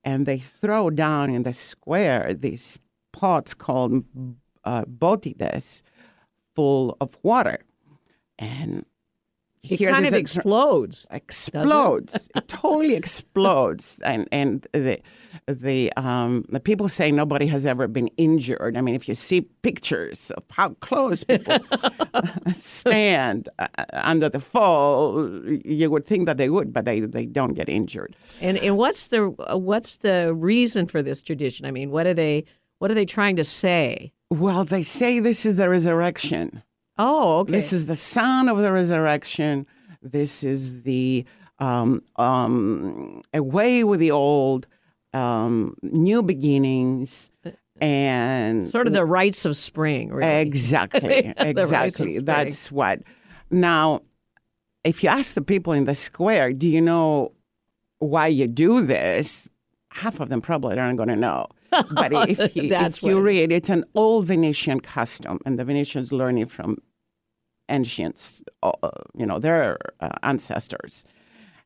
and 0.04 0.26
they 0.26 0.38
throw 0.38 0.90
down 0.90 1.30
in 1.30 1.42
the 1.42 1.52
square 1.52 2.34
these 2.34 2.78
pots 3.12 3.54
called 3.54 4.04
uh, 4.64 4.84
botides, 4.84 5.82
full 6.54 6.96
of 7.00 7.16
water, 7.22 7.58
and 8.38 8.84
It 9.68 9.78
here 9.78 9.90
kind 9.90 10.06
of 10.06 10.12
explodes. 10.14 11.06
explodes. 11.10 12.28
it 12.34 12.48
totally 12.48 12.94
explodes, 13.02 14.00
and 14.04 14.28
and 14.30 14.66
the 14.72 15.00
the 15.46 15.92
um, 15.96 16.44
the 16.50 16.60
people 16.60 16.88
say 16.88 17.10
nobody 17.10 17.46
has 17.46 17.64
ever 17.64 17.88
been 17.88 18.08
injured. 18.16 18.76
I 18.76 18.80
mean, 18.82 18.94
if 18.94 19.08
you 19.08 19.14
see 19.14 19.42
pictures 19.62 20.30
of 20.32 20.44
how 20.50 20.70
close 20.80 21.24
people 21.24 21.58
stand 22.54 23.48
uh, 23.58 23.68
under 23.92 24.28
the 24.28 24.40
fall, 24.40 25.30
you 25.64 25.90
would 25.90 26.06
think 26.06 26.26
that 26.26 26.36
they 26.36 26.50
would, 26.50 26.72
but 26.72 26.84
they 26.84 27.00
they 27.00 27.24
don't 27.24 27.54
get 27.54 27.68
injured. 27.68 28.16
And 28.42 28.58
and 28.58 28.76
what's 28.76 29.06
the 29.06 29.34
uh, 29.50 29.56
what's 29.56 29.98
the 29.98 30.34
reason 30.34 30.86
for 30.86 31.02
this 31.02 31.22
tradition? 31.22 31.64
I 31.64 31.70
mean, 31.70 31.90
what 31.90 32.06
are 32.06 32.14
they 32.14 32.44
what 32.78 32.90
are 32.90 32.94
they 32.94 33.06
trying 33.06 33.36
to 33.36 33.44
say? 33.44 34.12
Well, 34.30 34.64
they 34.64 34.82
say 34.82 35.20
this 35.20 35.46
is 35.46 35.56
the 35.56 35.68
resurrection. 35.68 36.62
Oh, 36.98 37.40
okay. 37.40 37.52
This 37.52 37.72
is 37.72 37.86
the 37.86 37.96
sound 37.96 38.48
of 38.48 38.58
the 38.58 38.70
resurrection. 38.70 39.66
This 40.02 40.44
is 40.44 40.82
the 40.82 41.24
um, 41.58 42.02
um, 42.16 43.22
away 43.32 43.84
with 43.84 44.00
the 44.00 44.10
old, 44.10 44.66
um, 45.12 45.76
new 45.82 46.22
beginnings, 46.22 47.30
and 47.80 48.66
sort 48.66 48.86
of 48.86 48.92
the 48.92 49.04
rites 49.04 49.44
of 49.44 49.56
spring, 49.56 50.10
really. 50.10 50.40
exactly, 50.40 51.32
The 51.38 51.68
rites 51.70 52.00
of 52.00 52.06
exactly. 52.06 52.18
That's 52.20 52.70
what. 52.70 53.00
Now, 53.50 54.02
if 54.84 55.02
you 55.02 55.08
ask 55.08 55.34
the 55.34 55.42
people 55.42 55.72
in 55.72 55.84
the 55.84 55.94
square, 55.94 56.52
do 56.52 56.68
you 56.68 56.80
know 56.80 57.32
why 57.98 58.26
you 58.28 58.46
do 58.46 58.84
this? 58.84 59.48
Half 59.92 60.20
of 60.20 60.28
them 60.28 60.40
probably 60.40 60.78
aren't 60.78 60.96
going 60.96 61.08
to 61.08 61.16
know. 61.16 61.46
But 61.90 62.12
if 62.28 62.38
you, 62.56 62.68
if 62.74 63.02
you 63.02 63.20
read, 63.20 63.52
it's 63.52 63.68
an 63.70 63.84
old 63.94 64.26
Venetian 64.26 64.80
custom, 64.80 65.38
and 65.44 65.58
the 65.58 65.64
Venetians 65.64 66.12
learn 66.12 66.38
it 66.38 66.50
from 66.50 66.78
ancients, 67.68 68.42
uh, 68.62 68.72
you 69.16 69.26
know, 69.26 69.38
their 69.38 69.78
uh, 70.00 70.10
ancestors. 70.22 71.04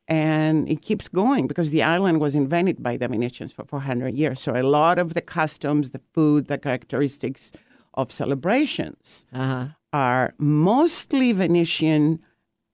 And 0.06 0.68
it 0.70 0.80
keeps 0.80 1.06
going 1.08 1.46
because 1.48 1.70
the 1.70 1.82
island 1.82 2.20
was 2.20 2.34
invented 2.34 2.82
by 2.82 2.96
the 2.96 3.08
Venetians 3.08 3.52
for 3.52 3.64
400 3.64 4.14
years. 4.14 4.40
So 4.40 4.56
a 4.56 4.62
lot 4.62 4.98
of 4.98 5.12
the 5.14 5.20
customs, 5.20 5.90
the 5.90 6.00
food, 6.14 6.46
the 6.46 6.56
characteristics 6.58 7.52
of 7.94 8.10
celebrations 8.12 9.26
Uh-huh. 9.32 9.66
are 9.92 10.34
mostly 10.38 11.32
Venetian 11.32 12.20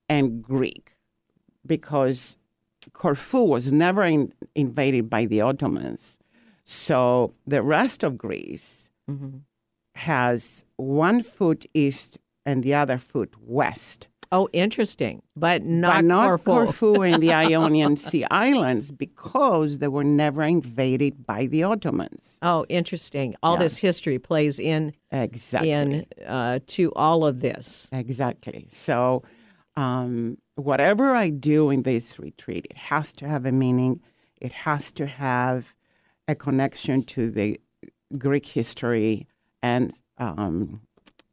and 0.08 0.42
Greek 0.42 0.92
because 1.66 2.36
Corfu 2.92 3.42
was 3.42 3.72
never 3.72 4.04
in, 4.04 4.32
invaded 4.54 5.08
by 5.10 5.24
the 5.26 5.40
Ottomans. 5.40 6.18
So 6.64 7.33
the 7.47 7.62
rest 7.62 8.02
of 8.02 8.18
Greece 8.18 8.90
Mm-hmm. 9.11 9.38
has 9.97 10.64
one 10.76 11.23
foot 11.23 11.66
east 11.75 12.16
and 12.47 12.62
the 12.64 12.73
other 12.73 12.97
foot 12.97 13.35
west. 13.38 14.09
Oh, 14.33 14.49
interesting, 14.54 15.21
but 15.37 15.62
not, 15.62 15.97
but 15.97 16.04
not 16.06 16.26
Corfu. 16.26 16.44
Corfu 16.50 17.02
and 17.02 17.23
the 17.23 17.33
Ionian 17.44 17.97
Sea 17.99 18.25
Islands 18.30 18.90
because 18.90 19.78
they 19.78 19.88
were 19.88 20.02
never 20.02 20.42
invaded 20.42 21.26
by 21.26 21.47
the 21.47 21.62
Ottomans. 21.64 22.38
Oh, 22.40 22.64
interesting. 22.71 23.37
All 23.42 23.52
Yeah. 23.54 23.59
this 23.61 23.76
history 23.76 24.18
plays 24.18 24.59
in 24.59 24.94
Exactly. 25.12 25.71
in 25.71 26.06
uh, 26.26 26.61
to 26.68 26.90
all 26.97 27.26
of 27.26 27.42
this. 27.42 27.87
Exactly. 27.92 28.66
So, 28.71 29.23
um, 29.76 30.38
whatever 30.56 31.14
I 31.14 31.28
do 31.28 31.68
in 31.71 31.83
this 31.83 32.18
retreat, 32.18 32.66
it 32.71 32.76
has 32.78 33.12
to 33.14 33.28
have 33.28 33.44
a 33.44 33.52
meaning. 33.52 34.00
It 34.40 34.52
has 34.52 34.90
to 34.92 35.06
have 35.06 35.75
a 36.28 36.35
connection 36.35 37.02
to 37.02 37.31
the 37.31 37.61
Greek 38.16 38.47
history 38.47 39.26
and 39.62 39.93
um, 40.19 40.81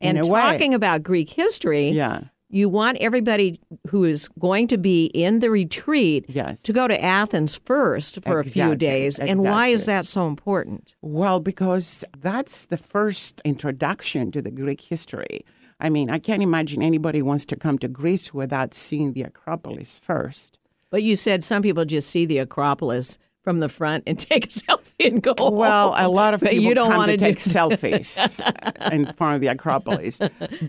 And 0.02 0.18
in 0.18 0.26
a 0.26 0.28
way, 0.28 0.42
talking 0.42 0.74
about 0.74 1.04
Greek 1.04 1.30
history, 1.30 1.90
yeah, 1.90 2.24
you 2.50 2.68
want 2.68 2.98
everybody 2.98 3.60
who 3.88 4.04
is 4.04 4.28
going 4.40 4.68
to 4.68 4.78
be 4.78 5.06
in 5.06 5.40
the 5.40 5.50
retreat 5.50 6.26
yes. 6.28 6.62
to 6.64 6.74
go 6.74 6.88
to 6.88 7.02
Athens 7.02 7.56
first 7.56 8.22
for 8.24 8.40
a 8.40 8.44
few 8.44 8.74
Exactly, 8.74 8.76
days. 8.76 9.20
And 9.20 9.42
why 9.42 9.68
is 9.70 9.86
that 9.86 10.06
so 10.06 10.28
important? 10.28 10.96
Well, 11.02 11.40
because 11.40 12.04
that's 12.18 12.66
the 12.66 12.78
first 12.78 13.42
introduction 13.46 14.32
to 14.34 14.42
the 14.42 14.52
Greek 14.52 14.82
history. 14.82 15.46
I 15.80 15.90
mean, 15.90 16.10
I 16.10 16.20
can't 16.20 16.44
imagine 16.44 16.84
anybody 16.84 17.22
wants 17.22 17.46
to 17.46 17.56
come 17.56 17.80
to 17.80 17.88
Greece 17.88 18.34
without 18.34 18.74
seeing 18.74 19.14
the 19.14 19.24
Acropolis 19.24 19.98
first. 19.98 20.60
But 20.90 21.04
you 21.04 21.16
said 21.16 21.44
some 21.44 21.62
people 21.62 21.86
just 21.86 22.10
see 22.10 22.26
the 22.26 22.40
Acropolis 22.40 23.18
from 23.44 23.60
the 23.60 23.70
front 23.70 24.04
and 24.08 24.18
take 24.30 24.46
a 24.46 24.50
selfie 24.50 25.08
and 25.08 25.22
go. 25.22 25.34
Well, 25.38 25.94
a 25.98 26.08
lot 26.10 26.34
of 26.34 26.42
But 26.42 26.52
people 26.52 26.66
you 26.66 26.74
don't 26.76 26.90
come 26.90 26.98
wanna 26.98 27.14
to 27.14 27.18
do- 27.18 27.26
take 27.26 27.38
selfies 27.40 28.40
in 28.92 29.06
front 29.14 29.36
of 29.36 29.42
the 29.42 29.48
Acropolis, 29.48 30.20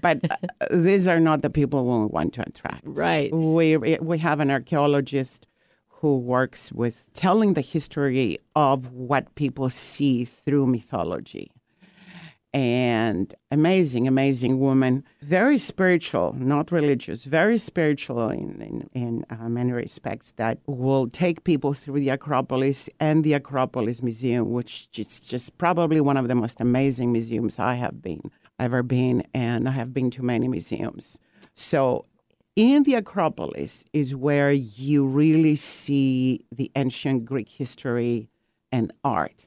but 0.00 0.20
uh, 0.30 0.36
these 0.70 1.06
are 1.06 1.20
not 1.20 1.42
the 1.42 1.50
people 1.50 1.84
we 1.84 2.06
want 2.06 2.32
to 2.34 2.42
attract. 2.42 2.82
Right. 2.84 3.32
We 3.34 3.76
we 3.76 4.18
have 4.18 4.40
an 4.40 4.50
archaeologist 4.50 5.46
who 5.88 6.18
works 6.18 6.72
with 6.72 7.08
telling 7.14 7.54
the 7.54 7.60
history 7.60 8.38
of 8.56 8.90
what 8.92 9.32
people 9.36 9.68
see 9.70 10.24
through 10.24 10.66
mythology. 10.66 11.52
And 12.54 13.34
amazing, 13.50 14.06
amazing 14.06 14.60
woman, 14.60 15.04
very 15.22 15.56
spiritual, 15.56 16.34
not 16.34 16.70
religious, 16.70 17.24
very 17.24 17.56
spiritual 17.56 18.28
in, 18.28 18.60
in, 18.60 18.90
in 18.92 19.24
uh, 19.30 19.48
many 19.48 19.72
respects, 19.72 20.32
that 20.32 20.58
will 20.66 21.08
take 21.08 21.44
people 21.44 21.72
through 21.72 22.00
the 22.00 22.10
Acropolis 22.10 22.90
and 23.00 23.24
the 23.24 23.32
Acropolis 23.32 24.02
Museum, 24.02 24.52
which 24.52 24.88
is 24.94 25.18
just 25.18 25.56
probably 25.56 26.02
one 26.02 26.18
of 26.18 26.28
the 26.28 26.34
most 26.34 26.60
amazing 26.60 27.10
museums 27.10 27.58
I 27.58 27.74
have 27.74 28.02
been, 28.02 28.30
ever 28.58 28.82
been, 28.82 29.22
and 29.32 29.66
I 29.66 29.72
have 29.72 29.94
been 29.94 30.10
to 30.10 30.22
many 30.22 30.46
museums. 30.46 31.18
So 31.54 32.04
in 32.54 32.82
the 32.82 32.96
Acropolis 32.96 33.86
is 33.94 34.14
where 34.14 34.52
you 34.52 35.06
really 35.06 35.56
see 35.56 36.44
the 36.54 36.70
ancient 36.76 37.24
Greek 37.24 37.48
history 37.48 38.28
and 38.70 38.92
art. 39.04 39.46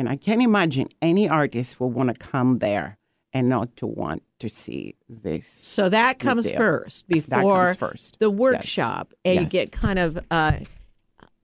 And 0.00 0.08
I 0.08 0.16
can't 0.16 0.40
imagine 0.40 0.88
any 1.02 1.28
artist 1.28 1.78
will 1.78 1.90
want 1.90 2.08
to 2.08 2.14
come 2.14 2.58
there 2.60 2.96
and 3.34 3.50
not 3.50 3.76
to 3.76 3.86
want 3.86 4.22
to 4.38 4.48
see 4.48 4.94
this. 5.10 5.46
So 5.46 5.90
that 5.90 6.18
comes 6.18 6.44
Museum. 6.46 6.58
first 6.58 7.06
That 7.06 7.14
before 7.14 7.66
comes 7.66 7.76
first. 7.76 8.18
the 8.18 8.30
Yes. 8.30 8.38
workshop, 8.38 9.12
and 9.26 9.40
you 9.40 9.46
get 9.46 9.72
kind 9.72 9.98
of 9.98 10.18
uh, 10.30 10.52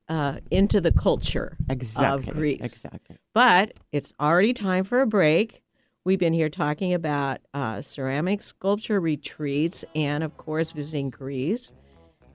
uh, 0.09 0.39
into 0.51 0.81
the 0.81 0.91
culture 0.91 1.59
Exactly. 1.69 2.31
of 2.31 2.35
Greece. 2.35 2.65
Exactly. 2.65 3.19
But 3.35 3.75
it's 3.93 4.15
already 4.19 4.55
time 4.55 4.85
for 4.85 5.03
a 5.03 5.07
break. 5.07 5.63
We've 6.05 6.19
been 6.19 6.33
here 6.33 6.49
talking 6.49 6.95
about 6.95 7.41
uh, 7.53 7.83
ceramic 7.83 8.41
sculpture 8.41 9.01
retreats 9.01 9.85
and, 9.95 10.25
of 10.25 10.39
course, 10.39 10.73
visiting 10.73 11.11
Greece 11.11 11.75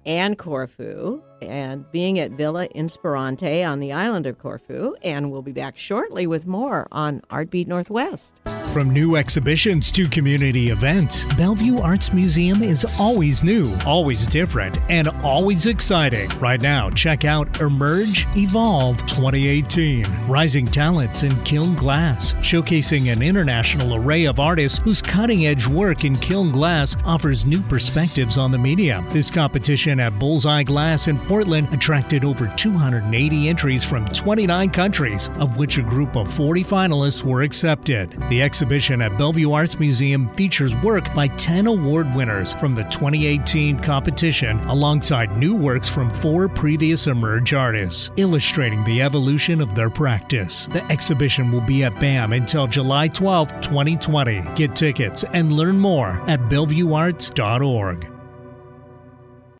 and 0.05 0.37
Corfu 0.37 1.23
and 1.41 1.89
being 1.91 2.19
at 2.19 2.31
Villa 2.31 2.67
Inspirante 2.73 3.63
on 3.63 3.79
the 3.79 3.91
island 3.91 4.27
of 4.27 4.37
Corfu. 4.37 4.95
And 5.01 5.31
we'll 5.31 5.41
be 5.41 5.51
back 5.51 5.77
shortly 5.77 6.27
with 6.27 6.45
more 6.45 6.87
on 6.91 7.21
Artbeat 7.29 7.67
Northwest. 7.67 8.33
From 8.73 8.89
new 8.89 9.17
exhibitions 9.17 9.91
to 9.91 10.07
community 10.07 10.69
events, 10.69 11.25
Bellevue 11.33 11.79
Arts 11.79 12.13
Museum 12.13 12.63
is 12.63 12.85
always 12.97 13.43
new, 13.43 13.69
always 13.85 14.25
different, 14.25 14.79
and 14.89 15.09
always 15.25 15.65
exciting. 15.65 16.29
Right 16.39 16.61
now, 16.61 16.89
check 16.89 17.25
out 17.25 17.59
Emerge 17.59 18.25
Evolve 18.37 18.97
2018 19.07 20.05
Rising 20.25 20.65
Talents 20.65 21.23
in 21.23 21.43
Kiln 21.43 21.75
Glass, 21.75 22.33
showcasing 22.35 23.11
an 23.11 23.21
international 23.21 24.01
array 24.01 24.23
of 24.23 24.39
artists 24.39 24.77
whose 24.77 25.01
cutting 25.01 25.47
edge 25.47 25.67
work 25.67 26.05
in 26.05 26.15
kiln 26.15 26.49
glass 26.49 26.95
offers 27.03 27.45
new 27.45 27.61
perspectives 27.63 28.37
on 28.37 28.51
the 28.51 28.57
medium. 28.57 29.05
This 29.09 29.29
competition 29.29 29.99
at 29.99 30.17
Bullseye 30.17 30.63
Glass 30.63 31.09
in 31.09 31.19
Portland 31.31 31.73
attracted 31.73 32.25
over 32.25 32.51
280 32.57 33.47
entries 33.47 33.85
from 33.85 34.05
29 34.05 34.69
countries, 34.69 35.29
of 35.39 35.55
which 35.55 35.77
a 35.77 35.81
group 35.81 36.17
of 36.17 36.29
40 36.29 36.61
finalists 36.61 37.23
were 37.23 37.43
accepted. 37.43 38.21
The 38.27 38.41
exhibition 38.41 39.01
at 39.01 39.17
Bellevue 39.17 39.53
Arts 39.53 39.79
Museum 39.79 40.29
features 40.33 40.75
work 40.83 41.13
by 41.15 41.29
10 41.29 41.67
award 41.67 42.13
winners 42.13 42.53
from 42.55 42.75
the 42.75 42.83
2018 42.83 43.79
competition, 43.79 44.59
alongside 44.67 45.37
new 45.37 45.55
works 45.55 45.87
from 45.87 46.13
four 46.15 46.49
previous 46.49 47.07
Emerge 47.07 47.53
artists, 47.53 48.11
illustrating 48.17 48.83
the 48.83 49.01
evolution 49.01 49.61
of 49.61 49.73
their 49.73 49.89
practice. 49.89 50.67
The 50.73 50.83
exhibition 50.91 51.49
will 51.49 51.61
be 51.61 51.85
at 51.85 51.97
BAM 51.97 52.33
until 52.33 52.67
July 52.67 53.07
12, 53.07 53.61
2020. 53.61 54.41
Get 54.55 54.75
tickets 54.75 55.23
and 55.31 55.53
learn 55.53 55.79
more 55.79 56.21
at 56.27 56.41
bellevuearts.org. 56.49 58.20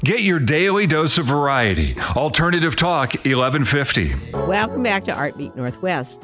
Get 0.04 0.22
your 0.22 0.40
daily 0.40 0.88
dose 0.88 1.20
of 1.20 1.26
variety. 1.26 1.96
Alternative 2.16 2.76
Talk 2.76 3.14
1150. 3.18 4.16
Welcome 4.34 4.82
back 4.82 5.04
to 5.04 5.14
Artbeat 5.14 5.56
Northwest. 5.56 6.24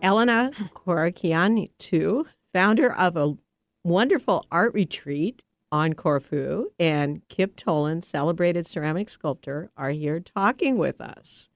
Elena 0.00 0.52
Korakianitou, 0.72 2.26
founder 2.52 2.92
of 2.92 3.16
a 3.16 3.34
wonderful 3.82 4.46
art 4.52 4.72
retreat 4.72 5.42
on 5.72 5.94
Corfu, 5.94 6.66
and 6.78 7.26
Kip 7.28 7.56
Toland, 7.56 8.04
celebrated 8.04 8.68
ceramic 8.68 9.08
sculptor, 9.08 9.72
are 9.76 9.90
here 9.90 10.20
talking 10.20 10.78
with 10.78 11.00
us. 11.00 11.48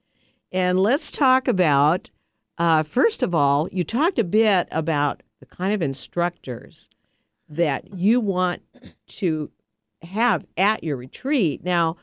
And 0.51 0.77
let's 0.77 1.11
talk 1.11 1.47
about, 1.47 2.09
uh, 2.57 2.83
first 2.83 3.23
of 3.23 3.33
all, 3.33 3.69
you 3.71 3.85
talked 3.85 4.19
a 4.19 4.25
bit 4.25 4.67
about 4.69 5.23
the 5.39 5.45
kind 5.45 5.73
of 5.73 5.81
instructors 5.81 6.89
that 7.47 7.93
you 7.93 8.19
want 8.19 8.63
to 9.07 9.49
have 10.03 10.45
at 10.57 10.83
your 10.83 10.97
retreat. 10.97 11.63
Now, 11.63 11.97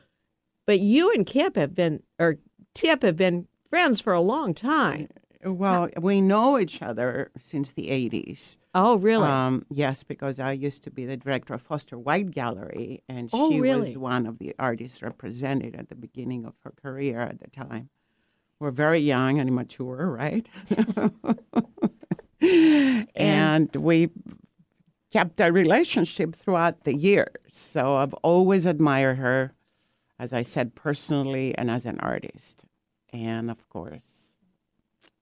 but 0.66 0.80
you 0.80 1.10
and 1.12 1.26
Kip 1.26 1.56
have 1.56 1.74
been, 1.74 2.02
or 2.18 2.36
Tip 2.74 3.02
have 3.02 3.16
been 3.16 3.46
friends 3.68 4.00
for 4.00 4.12
a 4.12 4.20
long 4.20 4.54
time. 4.54 5.08
Well, 5.42 5.88
we 5.98 6.20
know 6.20 6.58
each 6.58 6.82
other 6.82 7.30
since 7.38 7.72
the 7.72 7.88
80s. 7.88 8.58
Oh, 8.74 8.96
really? 8.96 9.26
Um, 9.26 9.64
yes, 9.70 10.04
because 10.04 10.38
I 10.38 10.52
used 10.52 10.84
to 10.84 10.90
be 10.90 11.06
the 11.06 11.16
director 11.16 11.54
of 11.54 11.62
Foster 11.62 11.98
White 11.98 12.30
Gallery, 12.30 13.02
and 13.08 13.30
Oh, 13.32 13.50
she 13.50 13.58
really? 13.60 13.88
was 13.88 13.98
one 13.98 14.26
of 14.26 14.38
the 14.38 14.54
artists 14.58 15.00
represented 15.02 15.74
at 15.76 15.88
the 15.88 15.94
beginning 15.94 16.44
of 16.44 16.54
her 16.64 16.72
career 16.82 17.22
at 17.22 17.40
the 17.40 17.48
time. 17.48 17.88
We're 18.60 18.70
very 18.70 18.98
young 19.00 19.38
and 19.38 19.48
immature, 19.48 20.06
right? 20.10 20.46
and 23.16 23.74
we 23.76 24.10
kept 25.11 25.40
a 25.40 25.53
relationship 25.53 26.35
throughout 26.35 26.85
the 26.85 26.94
years. 26.94 27.37
So 27.49 27.96
I've 27.96 28.14
always 28.14 28.66
admired 28.66 29.18
her, 29.18 29.53
as 30.18 30.33
I 30.33 30.42
said, 30.42 30.75
personally 30.75 31.57
and 31.57 31.70
as 31.70 31.87
an 31.87 31.99
artist. 32.01 32.64
And 33.12 33.51
of 33.51 33.68
course, 33.68 34.37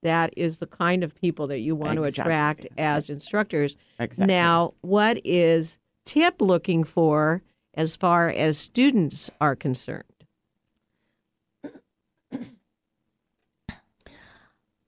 that 0.03 0.33
is 0.37 0.59
the 0.59 0.67
kind 0.67 1.03
of 1.03 1.15
people 1.15 1.47
that 1.49 1.61
you 1.61 1.75
want 1.75 1.97
to 1.97 2.05
attract 2.05 2.67
as 2.77 3.11
instructors. 3.11 3.77
exactly. 3.99 4.27
Now, 4.27 4.75
what 4.83 5.21
is 5.25 5.79
Tip 6.05 6.41
looking 6.41 6.85
for 6.85 7.43
as 7.75 7.97
far 7.97 8.31
as 8.31 8.57
students 8.57 9.31
are 9.41 9.55
concerned? 9.55 10.05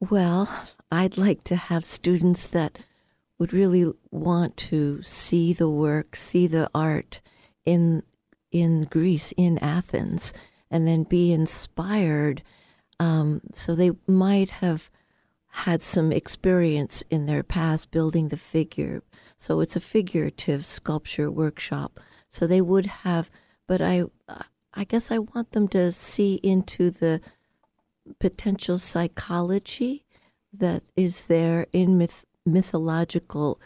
Well, 0.01 0.67
I'd 0.91 1.19
like 1.19 1.45
to 1.45 1.57
have 1.57 1.85
students 1.85 2.47
that 2.47 2.79
would 3.41 3.53
really 3.55 3.91
want 4.11 4.55
to 4.59 5.01
see 5.03 5.55
the 5.55 5.69
work, 5.69 6.15
see 6.15 6.47
the 6.47 6.71
art 6.75 7.21
in 7.65 8.03
in 8.53 8.85
Greece, 8.85 9.33
in 9.37 9.59
Athens, 9.59 10.35
and 10.71 10.87
then 10.87 11.05
be 11.05 11.33
inspired. 11.33 12.43
Um, 12.99 13.41
so 13.53 13.75
they 13.75 13.93
might 14.07 14.51
have 14.51 14.91
had 15.65 15.83
some 15.83 16.13
experience 16.13 17.03
in 17.11 17.27
their 17.27 17.43
past 17.43 17.91
building 17.91 18.29
the 18.29 18.37
figure. 18.37 19.03
So 19.37 19.61
it's 19.61 19.77
a 19.77 19.81
figurative 19.81 20.67
sculpture 20.67 21.31
workshop. 21.31 21.99
So 22.29 22.47
they 22.47 22.61
would 22.61 22.87
have, 22.87 23.31
but 23.67 23.81
I, 23.81 24.05
I 24.75 24.85
guess 24.85 25.11
I 25.11 25.19
want 25.19 25.53
them 25.53 25.69
to 25.69 25.93
see 25.93 26.35
into 26.43 26.91
the 26.91 27.21
potential 28.19 28.79
psychology 28.79 30.05
that 30.53 30.83
is 30.97 31.25
there 31.25 31.67
in 31.73 31.97
myth, 31.97 32.27
mythological 32.47 33.61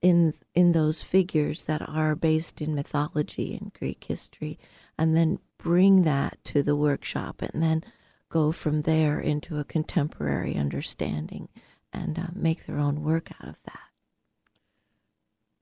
in 0.00 0.34
in 0.54 0.72
those 0.72 1.02
figures 1.02 1.64
that 1.64 1.86
are 1.88 2.14
based 2.14 2.62
in 2.62 2.74
mythology 2.74 3.56
and 3.60 3.72
Greek 3.72 4.04
history 4.04 4.58
and 4.96 5.16
then 5.16 5.38
bring 5.58 6.02
that 6.02 6.38
to 6.44 6.62
the 6.62 6.76
workshop 6.76 7.42
and 7.42 7.62
then 7.62 7.82
go 8.28 8.52
from 8.52 8.82
there 8.82 9.18
into 9.18 9.58
a 9.58 9.64
contemporary 9.64 10.56
understanding 10.56 11.48
and 11.92 12.18
uh, 12.18 12.26
make 12.34 12.66
their 12.66 12.78
own 12.78 13.02
work 13.02 13.30
out 13.40 13.48
of 13.48 13.62
that. 13.64 13.80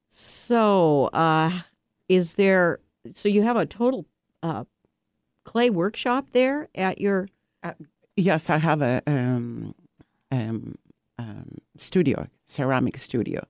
So, 0.09 1.07
uh, 1.07 1.61
is 2.09 2.35
there? 2.35 2.81
So 3.15 3.29
you 3.29 3.43
have 3.43 3.57
a 3.57 3.67
total 3.67 4.07
uh, 4.43 4.65
clay 5.45 5.71
workshop 5.71 6.29
there 6.33 6.69
at 6.75 7.01
your. 7.01 7.29
Yes, 8.17 8.49
I 8.49 8.57
have 8.59 8.81
a 8.81 9.03
um, 9.07 9.75
um, 10.31 10.77
um, 11.19 11.59
studio, 11.77 12.29
ceramic 12.47 12.99
studio 12.99 13.47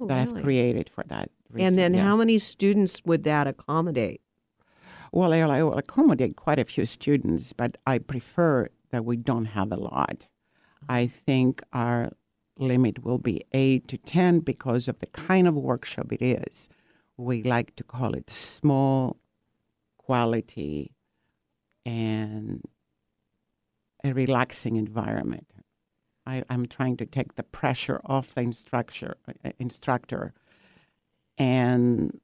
Oh, 0.00 0.06
that 0.06 0.26
really? 0.26 0.38
I've 0.38 0.44
created 0.44 0.88
for 0.88 1.04
that. 1.04 1.30
Reason. 1.50 1.68
And 1.68 1.78
then 1.78 1.94
yeah. 1.94 2.04
how 2.04 2.16
many 2.16 2.38
students 2.38 3.00
would 3.04 3.24
that 3.24 3.46
accommodate? 3.46 4.20
Well, 5.12 5.32
I 5.32 5.40
I 5.40 5.62
will 5.62 5.78
accommodate 5.78 6.36
quite 6.36 6.58
a 6.58 6.64
few 6.64 6.86
students, 6.86 7.52
but 7.52 7.76
I 7.86 7.98
prefer 7.98 8.68
that 8.90 9.04
we 9.04 9.16
don't 9.16 9.46
have 9.46 9.70
a 9.70 9.76
lot. 9.76 10.28
I 10.88 11.06
think 11.06 11.62
our 11.72 12.12
limit 12.58 13.04
will 13.04 13.18
be 13.18 13.44
eight 13.52 13.88
to 13.88 13.98
10 13.98 14.40
because 14.40 14.88
of 14.88 14.98
the 14.98 15.06
kind 15.06 15.46
of 15.48 15.56
workshop 15.56 16.12
it 16.12 16.22
is. 16.22 16.68
We 17.16 17.42
like 17.42 17.74
to 17.76 17.84
call 17.84 18.14
it 18.14 18.28
small, 18.28 19.16
quality, 19.98 20.92
and 21.86 22.62
a 24.02 24.12
relaxing 24.12 24.76
environment. 24.76 25.46
I, 26.26 26.42
I'm 26.48 26.66
trying 26.66 26.96
to 26.98 27.06
take 27.06 27.34
the 27.34 27.42
pressure 27.42 28.00
off 28.06 28.34
the 28.34 28.42
instructor, 28.42 29.16
uh, 29.28 29.50
instructor 29.58 30.32
and 31.36 32.18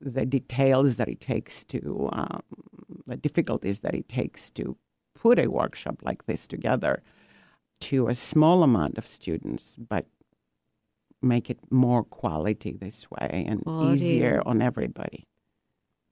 the 0.00 0.24
details 0.24 0.96
that 0.96 1.08
it 1.08 1.20
takes 1.20 1.64
to, 1.64 2.08
um, 2.12 2.42
the 3.06 3.16
difficulties 3.16 3.80
that 3.80 3.94
it 3.94 4.08
takes 4.08 4.50
to 4.50 4.76
put 5.14 5.38
a 5.38 5.48
workshop 5.48 5.96
like 6.02 6.26
this 6.26 6.46
together 6.46 7.02
to 7.80 8.08
a 8.08 8.14
small 8.14 8.62
amount 8.62 8.96
of 8.98 9.06
students, 9.06 9.76
but 9.76 10.06
make 11.22 11.50
it 11.50 11.58
more 11.70 12.04
quality 12.04 12.72
this 12.72 13.10
way 13.10 13.44
and 13.46 13.62
Quality. 13.62 14.00
easier 14.00 14.42
on 14.46 14.62
everybody. 14.62 15.26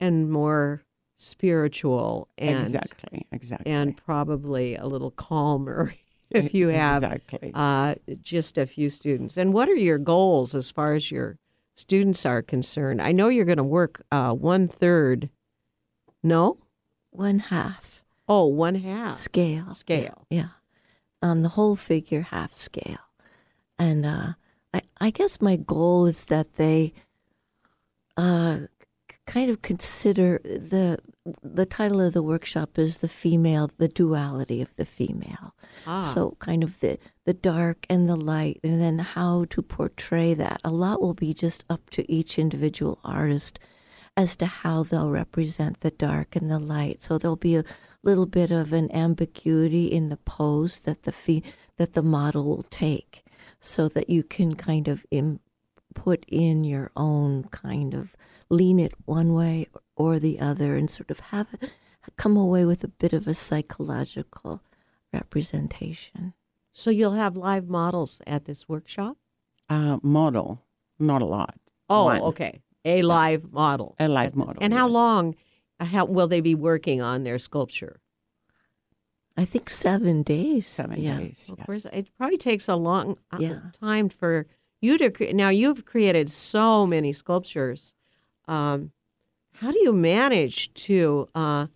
And 0.01 0.31
more 0.31 0.85
spiritual 1.17 2.29
and 2.39 2.59
exactly, 2.59 3.27
exactly. 3.33 3.73
and 3.73 3.97
probably 3.97 4.77
a 4.77 4.87
little 4.87 5.11
calmer 5.11 5.95
if 6.31 6.55
you 6.55 6.69
have 6.69 7.03
exactly. 7.03 7.51
uh, 7.55 7.95
just 8.23 8.59
a 8.59 8.67
few 8.67 8.91
students. 8.91 9.37
And 9.37 9.53
what 9.53 9.69
are 9.69 9.75
your 9.75 9.99
goals 9.99 10.55
as 10.55 10.71
far 10.71 10.95
as 10.95 11.11
your 11.11 11.39
students 11.75 12.27
are 12.27 12.43
concerned? 12.43 13.01
I 13.01 13.13
know 13.13 13.29
you're 13.29 13.45
going 13.45 13.57
to 13.59 13.65
work 13.65 14.03
uh, 14.13 14.33
one 14.33 14.69
third. 14.69 15.31
No, 16.23 16.59
One 17.11 17.39
half 17.39 18.03
oh, 18.29 18.47
one 18.47 18.75
half 18.75 19.17
scale. 19.17 19.73
scale. 19.73 20.27
Yeah. 20.31 20.49
On 21.23 21.43
the 21.43 21.51
whole 21.51 21.77
figure, 21.77 22.23
half 22.23 22.57
scale. 22.57 22.99
And 23.79 24.05
uh, 24.05 24.33
I, 24.75 24.83
I 25.01 25.11
guess 25.11 25.41
my 25.41 25.57
goal 25.57 26.07
is 26.07 26.25
that 26.27 26.55
they 26.57 26.93
uh, 28.17 28.59
k- 28.78 28.78
kind 29.29 29.51
of 29.51 29.61
consider 29.63 30.41
the 30.45 30.99
the 31.43 31.67
title 31.67 32.01
of 32.01 32.15
the 32.15 32.23
workshop 32.23 32.79
is 32.79 32.99
the 32.99 33.09
female, 33.23 33.71
the 33.77 33.89
duality 34.01 34.63
of 34.63 34.75
the 34.77 34.87
female. 34.87 35.55
Ah. 35.87 36.03
So 36.03 36.37
kind 36.39 36.65
of 36.65 36.81
the 36.81 36.99
the 37.25 37.35
dark 37.35 37.87
and 37.91 38.09
the 38.09 38.17
light, 38.17 38.59
and 38.65 38.81
then 38.81 38.99
how 39.01 39.45
to 39.51 39.61
portray 39.63 40.33
that. 40.35 40.61
A 40.65 40.71
lot 40.71 41.01
will 41.03 41.15
be 41.27 41.35
just 41.35 41.65
up 41.69 41.91
to 41.91 42.11
each 42.11 42.39
individual 42.39 42.99
artist 43.05 43.59
as 44.17 44.35
to 44.37 44.47
how 44.47 44.83
they'll 44.83 45.11
represent 45.11 45.81
the 45.81 45.93
dark 45.93 46.35
and 46.35 46.51
the 46.51 46.59
light. 46.59 47.03
So 47.03 47.19
there'll 47.19 47.37
be 47.53 47.57
a 47.57 47.65
little 48.03 48.27
bit 48.27 48.51
of 48.51 48.73
an 48.73 48.91
ambiguity 49.05 49.87
in 49.87 50.09
the 50.09 50.17
pose 50.17 50.81
that 50.81 51.03
the 51.03 51.13
fe- 51.13 51.43
that 51.77 51.93
the 51.93 52.03
model 52.03 52.45
will 52.45 52.67
take, 52.87 53.23
so 53.61 53.89
that 53.89 54.09
you 54.09 54.23
can 54.23 54.55
kind 54.57 54.89
of 54.89 55.05
Im- 55.11 55.41
put 56.05 56.25
in 56.29 56.65
your 56.65 56.91
own 56.97 57.45
kind 57.45 57.93
of 57.95 58.17
lean 58.51 58.79
it 58.79 58.93
one 59.05 59.35
way 59.35 59.67
or 59.97 60.19
the 60.19 60.39
other, 60.41 60.77
and 60.77 60.91
sort 60.91 61.11
of 61.11 61.21
have 61.21 61.49
it 61.61 61.73
come 62.17 62.37
away 62.37 62.65
with 62.65 62.83
a 62.85 62.89
bit 62.89 63.13
of 63.13 63.27
a 63.27 63.35
psychological 63.35 64.63
representation. 65.13 66.33
So 66.71 66.91
you'll 66.91 67.13
have 67.15 67.37
live 67.37 67.69
models 67.69 68.23
at 68.27 68.45
this 68.45 68.69
workshop? 68.69 69.17
uh, 69.71 69.99
model, 70.03 70.65
not 70.99 71.21
a 71.21 71.27
lot. 71.27 71.55
Oh, 71.91 72.05
One. 72.05 72.21
okay. 72.23 72.61
A 72.85 73.03
live 73.03 73.53
model. 73.53 73.95
A 73.99 74.09
live 74.09 74.35
model. 74.35 74.57
And 74.63 74.73
how 74.73 74.89
long 74.89 75.35
how 75.81 76.07
will 76.07 76.27
they 76.27 76.41
be 76.41 76.55
working 76.55 77.01
on 77.03 77.23
their 77.25 77.39
sculpture? 77.39 78.01
I 79.37 79.45
think 79.45 79.69
seven 79.71 80.23
days. 80.23 80.67
Seven 80.67 81.01
yeah. 81.01 81.19
days. 81.19 81.49
Of 81.53 81.59
yes. 81.59 81.67
course, 81.67 81.85
it 81.93 82.09
probably 82.17 82.39
takes 82.39 82.67
a 82.69 82.77
long 82.77 83.19
uh, 83.31 83.39
Yeah. 83.41 83.61
time 83.79 84.09
for 84.09 84.47
you 84.81 85.11
cre- 85.11 85.33
now. 85.33 85.49
You've 85.49 85.85
created 85.85 86.31
so 86.31 86.87
many 86.87 87.13
sculptures. 87.13 87.95
Um, 88.47 88.93
how 89.55 89.73
do 89.73 89.79
you 89.81 89.93
manage 89.93 90.73
to 90.75 91.29
uh, 91.35 91.67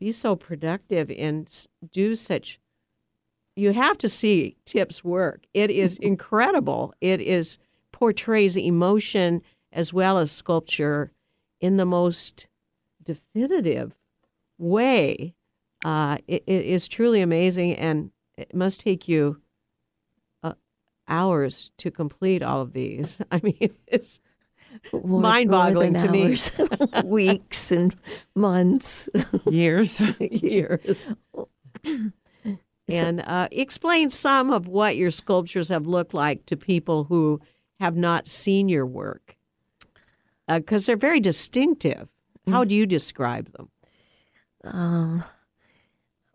be 0.00 0.12
so 0.12 0.34
productive 0.34 1.10
and 1.10 1.48
do 1.92 2.14
such? 2.14 2.58
You 3.56 3.72
have 3.72 3.98
to 3.98 4.08
see 4.08 4.56
Tip's 4.64 5.02
work. 5.02 5.44
It 5.52 5.70
is 5.70 5.96
incredible. 5.98 6.94
It 7.00 7.20
is 7.20 7.58
portrays 7.92 8.56
emotion 8.56 9.42
as 9.72 9.92
well 9.92 10.18
as 10.18 10.30
sculpture 10.30 11.12
in 11.60 11.76
the 11.76 11.84
most 11.84 12.46
definitive 13.02 13.94
way. 14.58 15.34
Uh, 15.84 16.18
it, 16.26 16.44
it 16.46 16.64
is 16.64 16.88
truly 16.88 17.20
amazing, 17.20 17.74
and 17.74 18.10
it 18.36 18.54
must 18.54 18.80
take 18.80 19.08
you 19.08 19.40
hours 21.08 21.70
to 21.78 21.90
complete 21.90 22.42
all 22.42 22.60
of 22.60 22.72
these. 22.72 23.20
I 23.30 23.40
mean, 23.42 23.70
it's 23.86 24.20
More- 24.92 25.20
Mind-boggling 25.20 25.94
more 25.94 26.02
to 26.02 26.08
than 26.08 26.12
me. 26.12 27.02
Weeks 27.04 27.72
and 27.72 27.96
months. 28.34 29.08
Years. 29.50 30.02
years. 30.20 31.14
and 32.88 33.20
uh, 33.20 33.48
explain 33.50 34.10
some 34.10 34.50
of 34.50 34.68
what 34.68 34.96
your 34.96 35.10
sculptures 35.10 35.68
have 35.68 35.86
looked 35.86 36.14
like 36.14 36.44
to 36.46 36.56
people 36.56 37.04
who 37.04 37.40
have 37.80 37.96
not 37.96 38.28
seen 38.28 38.68
your 38.68 38.84
work, 38.86 39.36
because 40.48 40.86
they're 40.86 40.96
very 40.96 41.20
distinctive. 41.20 42.08
How 42.48 42.64
do 42.64 42.74
you 42.74 42.86
describe 42.86 43.52
them? 43.52 43.70
um, 44.64 45.24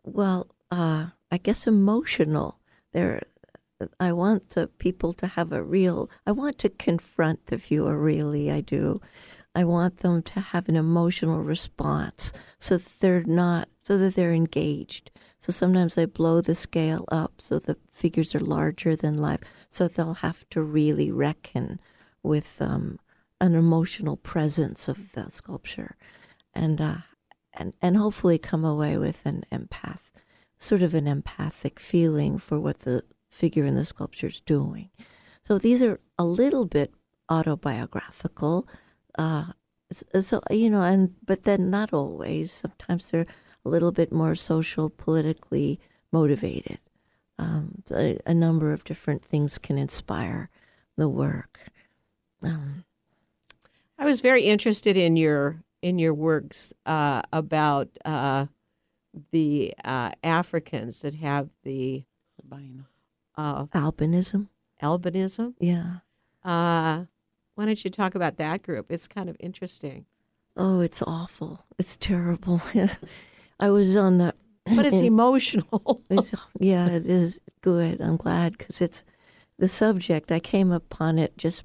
well, 0.04 0.48
uh, 0.72 1.08
I 1.32 1.38
guess 1.38 1.68
emotional. 1.68 2.60
There, 2.94 3.22
I 4.00 4.12
want 4.14 4.52
the 4.52 4.68
people 4.68 5.14
to 5.14 5.28
have 5.28 5.52
a 5.52 5.64
real. 5.64 6.10
I 6.26 6.32
want 6.32 6.58
to 6.60 6.70
confront 6.70 7.48
the 7.48 7.58
viewer. 7.58 7.98
Really, 7.98 8.52
I 8.52 8.62
do. 8.62 9.00
I 9.56 9.64
want 9.64 9.98
them 9.98 10.24
to 10.24 10.40
have 10.40 10.68
an 10.68 10.76
emotional 10.76 11.44
response, 11.44 12.34
so 12.58 12.78
that 12.78 13.00
they're 13.00 13.24
not, 13.24 13.70
so 13.84 13.98
that 13.98 14.16
they're 14.16 14.34
engaged. 14.34 15.12
So 15.40 15.52
sometimes 15.52 15.98
I 15.98 16.06
blow 16.06 16.42
the 16.42 16.56
scale 16.56 17.06
up 17.12 17.34
so 17.40 17.60
the 17.60 17.78
figures 17.92 18.34
are 18.34 18.40
larger 18.40 18.96
than 18.96 19.22
life, 19.22 19.42
so 19.70 19.88
they'll 19.88 20.16
have 20.16 20.50
to 20.52 20.62
really 20.64 21.12
reckon 21.12 21.80
with 22.24 22.62
um, 22.62 22.98
an 23.42 23.54
emotional 23.54 24.16
presence 24.16 24.88
of 24.88 25.12
the 25.12 25.30
sculpture, 25.30 25.98
and 26.54 26.80
uh, 26.80 26.98
and 27.54 27.74
and 27.82 27.98
hopefully 27.98 28.38
come 28.38 28.64
away 28.66 28.98
with 28.98 29.26
an 29.26 29.44
empath, 29.52 30.10
sort 30.58 30.82
of 30.82 30.94
an 30.94 31.08
empathic 31.08 31.80
feeling 31.80 32.38
for 32.38 32.60
what 32.60 32.80
the 32.80 33.04
figure 33.34 33.66
in 33.66 33.76
the 33.76 33.86
sculpture 33.86 34.28
is 34.28 34.42
doing. 34.42 34.90
So 35.44 35.58
these 35.58 35.84
are 35.84 36.00
a 36.18 36.24
little 36.24 36.66
bit 36.66 36.94
autobiographical, 37.30 38.68
uh, 39.18 39.54
so 40.22 40.42
you 40.50 40.70
know, 40.70 40.82
and 40.82 41.16
but 41.26 41.44
then 41.44 41.70
not 41.70 41.94
always. 41.94 42.52
Sometimes 42.52 43.10
they're 43.10 43.26
a 43.66 43.70
little 43.70 43.92
bit 43.92 44.12
more 44.12 44.36
social, 44.36 44.90
politically 44.90 45.80
motivated. 46.12 46.80
Um, 47.40 47.84
a, 47.92 48.20
a 48.26 48.34
number 48.34 48.72
of 48.72 48.84
different 48.84 49.26
things 49.26 49.58
can 49.58 49.78
inspire 49.78 50.50
the 50.96 51.10
work. 51.10 51.60
Um, 52.44 52.86
I 53.98 54.06
was 54.06 54.22
very 54.22 54.44
interested 54.44 54.96
in 54.98 55.18
your 55.18 55.64
in 55.82 56.00
your 56.00 56.14
works 56.14 56.74
uh, 56.86 57.24
about 57.34 57.90
uh, 58.06 58.46
the 59.32 59.74
uh, 59.84 60.12
Africans 60.24 61.02
that 61.02 61.16
have 61.16 61.50
the 61.64 62.06
Albino. 62.42 62.86
Uh, 63.36 63.66
albinism, 63.68 64.48
albinism. 64.82 65.54
yeah. 65.60 65.98
Uh, 66.44 67.06
why 67.56 67.66
don't 67.66 67.84
you 67.84 67.92
talk 67.92 68.16
about 68.16 68.38
that 68.38 68.64
group? 68.64 68.88
It's 68.92 69.08
kind 69.08 69.30
of 69.30 69.38
interesting, 69.40 70.06
Oh, 70.56 70.82
it's 70.82 71.02
awful. 71.02 71.66
It's 71.80 71.98
terrible. 71.98 72.62
I 73.60 73.70
was 73.72 73.96
on 73.96 74.20
the. 74.20 74.36
but 74.66 74.86
it's 74.86 75.02
emotional. 75.02 76.04
It's, 76.10 76.32
yeah, 76.60 76.88
it 76.88 77.08
is 77.08 77.42
good. 77.62 78.00
I'm 78.02 78.18
glad 78.18 78.58
because 78.58 78.82
it's 78.82 79.04
the 79.58 79.68
subject. 79.68 80.32
I 80.32 80.40
came 80.40 80.72
upon 80.72 81.18
it 81.18 81.38
just 81.38 81.64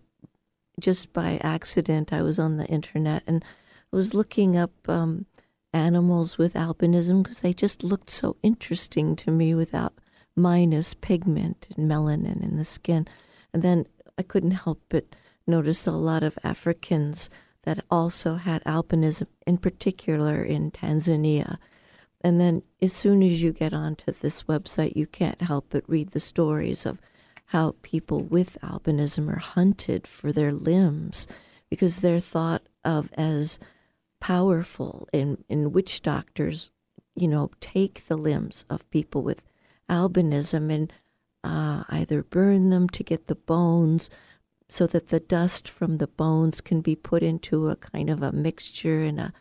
just 0.80 1.12
by 1.12 1.38
accident. 1.42 2.12
I 2.12 2.22
was 2.22 2.38
on 2.38 2.56
the 2.56 2.66
internet 2.66 3.22
and 3.26 3.44
I 3.92 3.96
was 3.96 4.14
looking 4.14 4.56
up 4.56 4.72
um, 4.88 5.26
animals 5.72 6.38
with 6.38 6.54
albinism 6.54 7.22
because 7.22 7.40
they 7.40 7.52
just 7.52 7.82
looked 7.84 8.10
so 8.10 8.36
interesting 8.42 9.16
to 9.16 9.30
me 9.30 9.54
without 9.54 9.92
minus 10.38 10.94
pigment 10.94 11.68
and 11.76 11.90
melanin 11.90 12.42
in 12.42 12.56
the 12.56 12.64
skin. 12.64 13.06
And 13.52 13.62
then 13.62 13.86
I 14.18 14.22
couldn't 14.22 14.52
help 14.52 14.80
but 14.88 15.04
notice 15.46 15.86
a 15.86 15.92
lot 15.92 16.22
of 16.22 16.38
Africans 16.44 17.28
that 17.64 17.84
also 17.90 18.36
had 18.36 18.62
albinism, 18.64 19.26
in 19.46 19.58
particular 19.58 20.42
in 20.42 20.70
Tanzania. 20.70 21.58
And 22.20 22.40
then 22.40 22.62
as 22.80 22.92
soon 22.92 23.22
as 23.22 23.42
you 23.42 23.52
get 23.52 23.74
onto 23.74 24.12
this 24.12 24.44
website, 24.44 24.96
you 24.96 25.06
can't 25.06 25.42
help 25.42 25.66
but 25.70 25.88
read 25.88 26.10
the 26.10 26.20
stories 26.20 26.86
of 26.86 27.00
how 27.46 27.74
people 27.82 28.22
with 28.22 28.58
albinism 28.62 29.28
are 29.28 29.40
hunted 29.40 30.06
for 30.06 30.32
their 30.32 30.52
limbs 30.52 31.26
because 31.70 32.00
they're 32.00 32.20
thought 32.20 32.62
of 32.84 33.10
as 33.16 33.58
powerful 34.20 35.08
and, 35.12 35.44
and 35.48 35.72
witch 35.72 36.02
doctors 36.02 36.70
you 37.14 37.28
know 37.28 37.50
take 37.60 38.06
the 38.06 38.16
limbs 38.16 38.64
of 38.68 38.88
people 38.90 39.22
with 39.22 39.42
albinism 39.88 40.70
and 40.72 40.92
uh, 41.44 41.84
either 41.88 42.22
burn 42.22 42.70
them 42.70 42.88
to 42.88 43.02
get 43.02 43.26
the 43.26 43.34
bones 43.34 44.10
so 44.68 44.86
that 44.86 45.08
the 45.08 45.20
dust 45.20 45.68
from 45.68 45.96
the 45.96 46.06
bones 46.06 46.60
can 46.60 46.80
be 46.80 46.94
put 46.94 47.22
into 47.22 47.68
a 47.68 47.76
kind 47.76 48.10
of 48.10 48.22
a 48.22 48.32
mixture 48.32 49.02
and 49.02 49.18
a, 49.18 49.32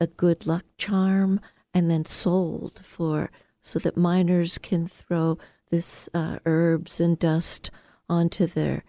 a 0.00 0.06
good 0.06 0.46
luck 0.46 0.64
charm 0.76 1.40
and 1.72 1.90
then 1.90 2.04
sold 2.04 2.80
for 2.84 3.30
so 3.60 3.78
that 3.78 3.96
miners 3.96 4.58
can 4.58 4.86
throw 4.86 5.38
this 5.70 6.08
uh, 6.12 6.38
herbs 6.44 7.00
and 7.00 7.18
dust 7.18 7.70
onto 8.08 8.46
their 8.46 8.84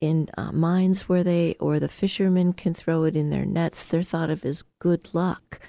in 0.00 0.28
uh, 0.36 0.52
mines 0.52 1.08
where 1.08 1.24
they 1.24 1.54
or 1.58 1.80
the 1.80 1.88
fishermen 1.88 2.52
can 2.52 2.74
throw 2.74 3.04
it 3.04 3.16
in 3.16 3.30
their 3.30 3.46
nets. 3.46 3.84
They're 3.84 4.02
thought 4.02 4.28
of 4.28 4.44
as 4.44 4.62
good 4.78 5.14
luck. 5.14 5.60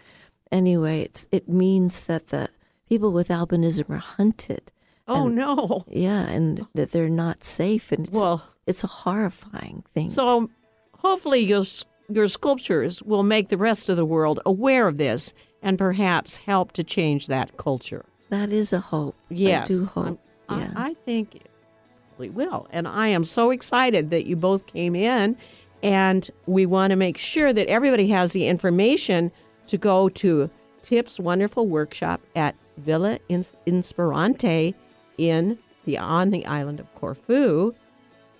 Anyway 0.51 1.07
it 1.31 1.47
means 1.47 2.03
that 2.03 2.27
the 2.27 2.49
people 2.89 3.11
with 3.11 3.27
albinism 3.29 3.89
are 3.89 3.97
hunted 3.97 4.71
Oh 5.07 5.27
And- 5.27 5.35
no. 5.35 5.83
yeah 5.87 6.27
and 6.27 6.65
that 6.73 6.91
they're 6.91 7.09
not 7.09 7.43
safe 7.43 7.91
and 7.91 8.07
it's 8.07 8.17
Well, 8.17 8.43
it's 8.65 8.83
a 8.83 8.87
horrifying 8.87 9.83
thing 9.93 10.09
so 10.09 10.49
hopefully 10.99 11.39
your 11.41 11.63
your 12.09 12.27
sculptures 12.27 13.03
will 13.03 13.23
make 13.23 13.49
the 13.49 13.57
rest 13.57 13.89
of 13.89 13.97
the 13.97 14.05
world 14.05 14.39
aware 14.45 14.87
of 14.87 14.97
this 14.97 15.33
and 15.61 15.77
perhaps 15.77 16.37
help 16.37 16.71
to 16.73 16.83
change 16.83 17.27
that 17.27 17.57
culture. 17.57 18.05
that 18.29 18.51
is 18.53 18.71
a 18.73 18.79
hope 18.79 19.15
Yes, 19.29 19.65
i 19.65 19.67
do 19.67 19.85
hope 19.85 20.19
I'm- 20.49 20.59
yeah 20.61 20.71
I, 20.75 20.89
I 20.89 20.93
think 21.05 21.35
it 21.35 21.49
really 22.17 22.29
will. 22.31 22.67
And 22.71 22.87
I 22.87 23.09
am 23.09 23.23
so 23.23 23.51
excited 23.51 24.09
that 24.11 24.25
you 24.25 24.35
both 24.35 24.65
came 24.65 24.95
in. 24.95 25.35
And 25.83 26.27
we 26.47 26.65
want 26.65 26.89
to 26.91 26.95
make 26.95 27.17
sure 27.17 27.53
that 27.53 27.67
everybody 27.67 28.07
has 28.07 28.31
the 28.31 28.47
information 28.47 29.31
to 29.67 29.77
go 29.77 30.09
to 30.09 30.49
Tip's 30.81 31.19
wonderful 31.19 31.67
workshop 31.67 32.21
at 32.35 32.55
Villa 32.77 33.19
In- 33.27 33.45
Inspirante 33.65 34.73
in 35.17 35.57
the 35.85 35.97
on 35.97 36.29
the 36.29 36.45
island 36.45 36.79
of 36.79 36.93
Corfu. 36.95 37.73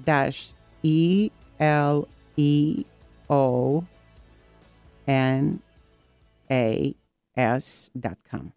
dash 0.04 0.52
E 0.82 1.30
L 1.60 2.08
E 2.36 2.84
O 3.30 3.84
N 5.06 5.60
A 6.50 6.94
S 7.36 7.90
dot 7.98 8.18
com. 8.28 8.52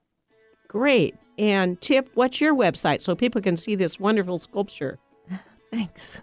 Great. 0.67 1.15
And 1.39 1.81
Tip, 1.81 2.09
what's 2.15 2.41
your 2.41 2.53
website 2.53 3.01
so 3.01 3.15
people 3.15 3.41
can 3.41 3.55
see 3.55 3.75
this 3.75 3.97
wonderful 3.97 4.39
sculpture? 4.39 4.99
Thanks. 5.71 6.21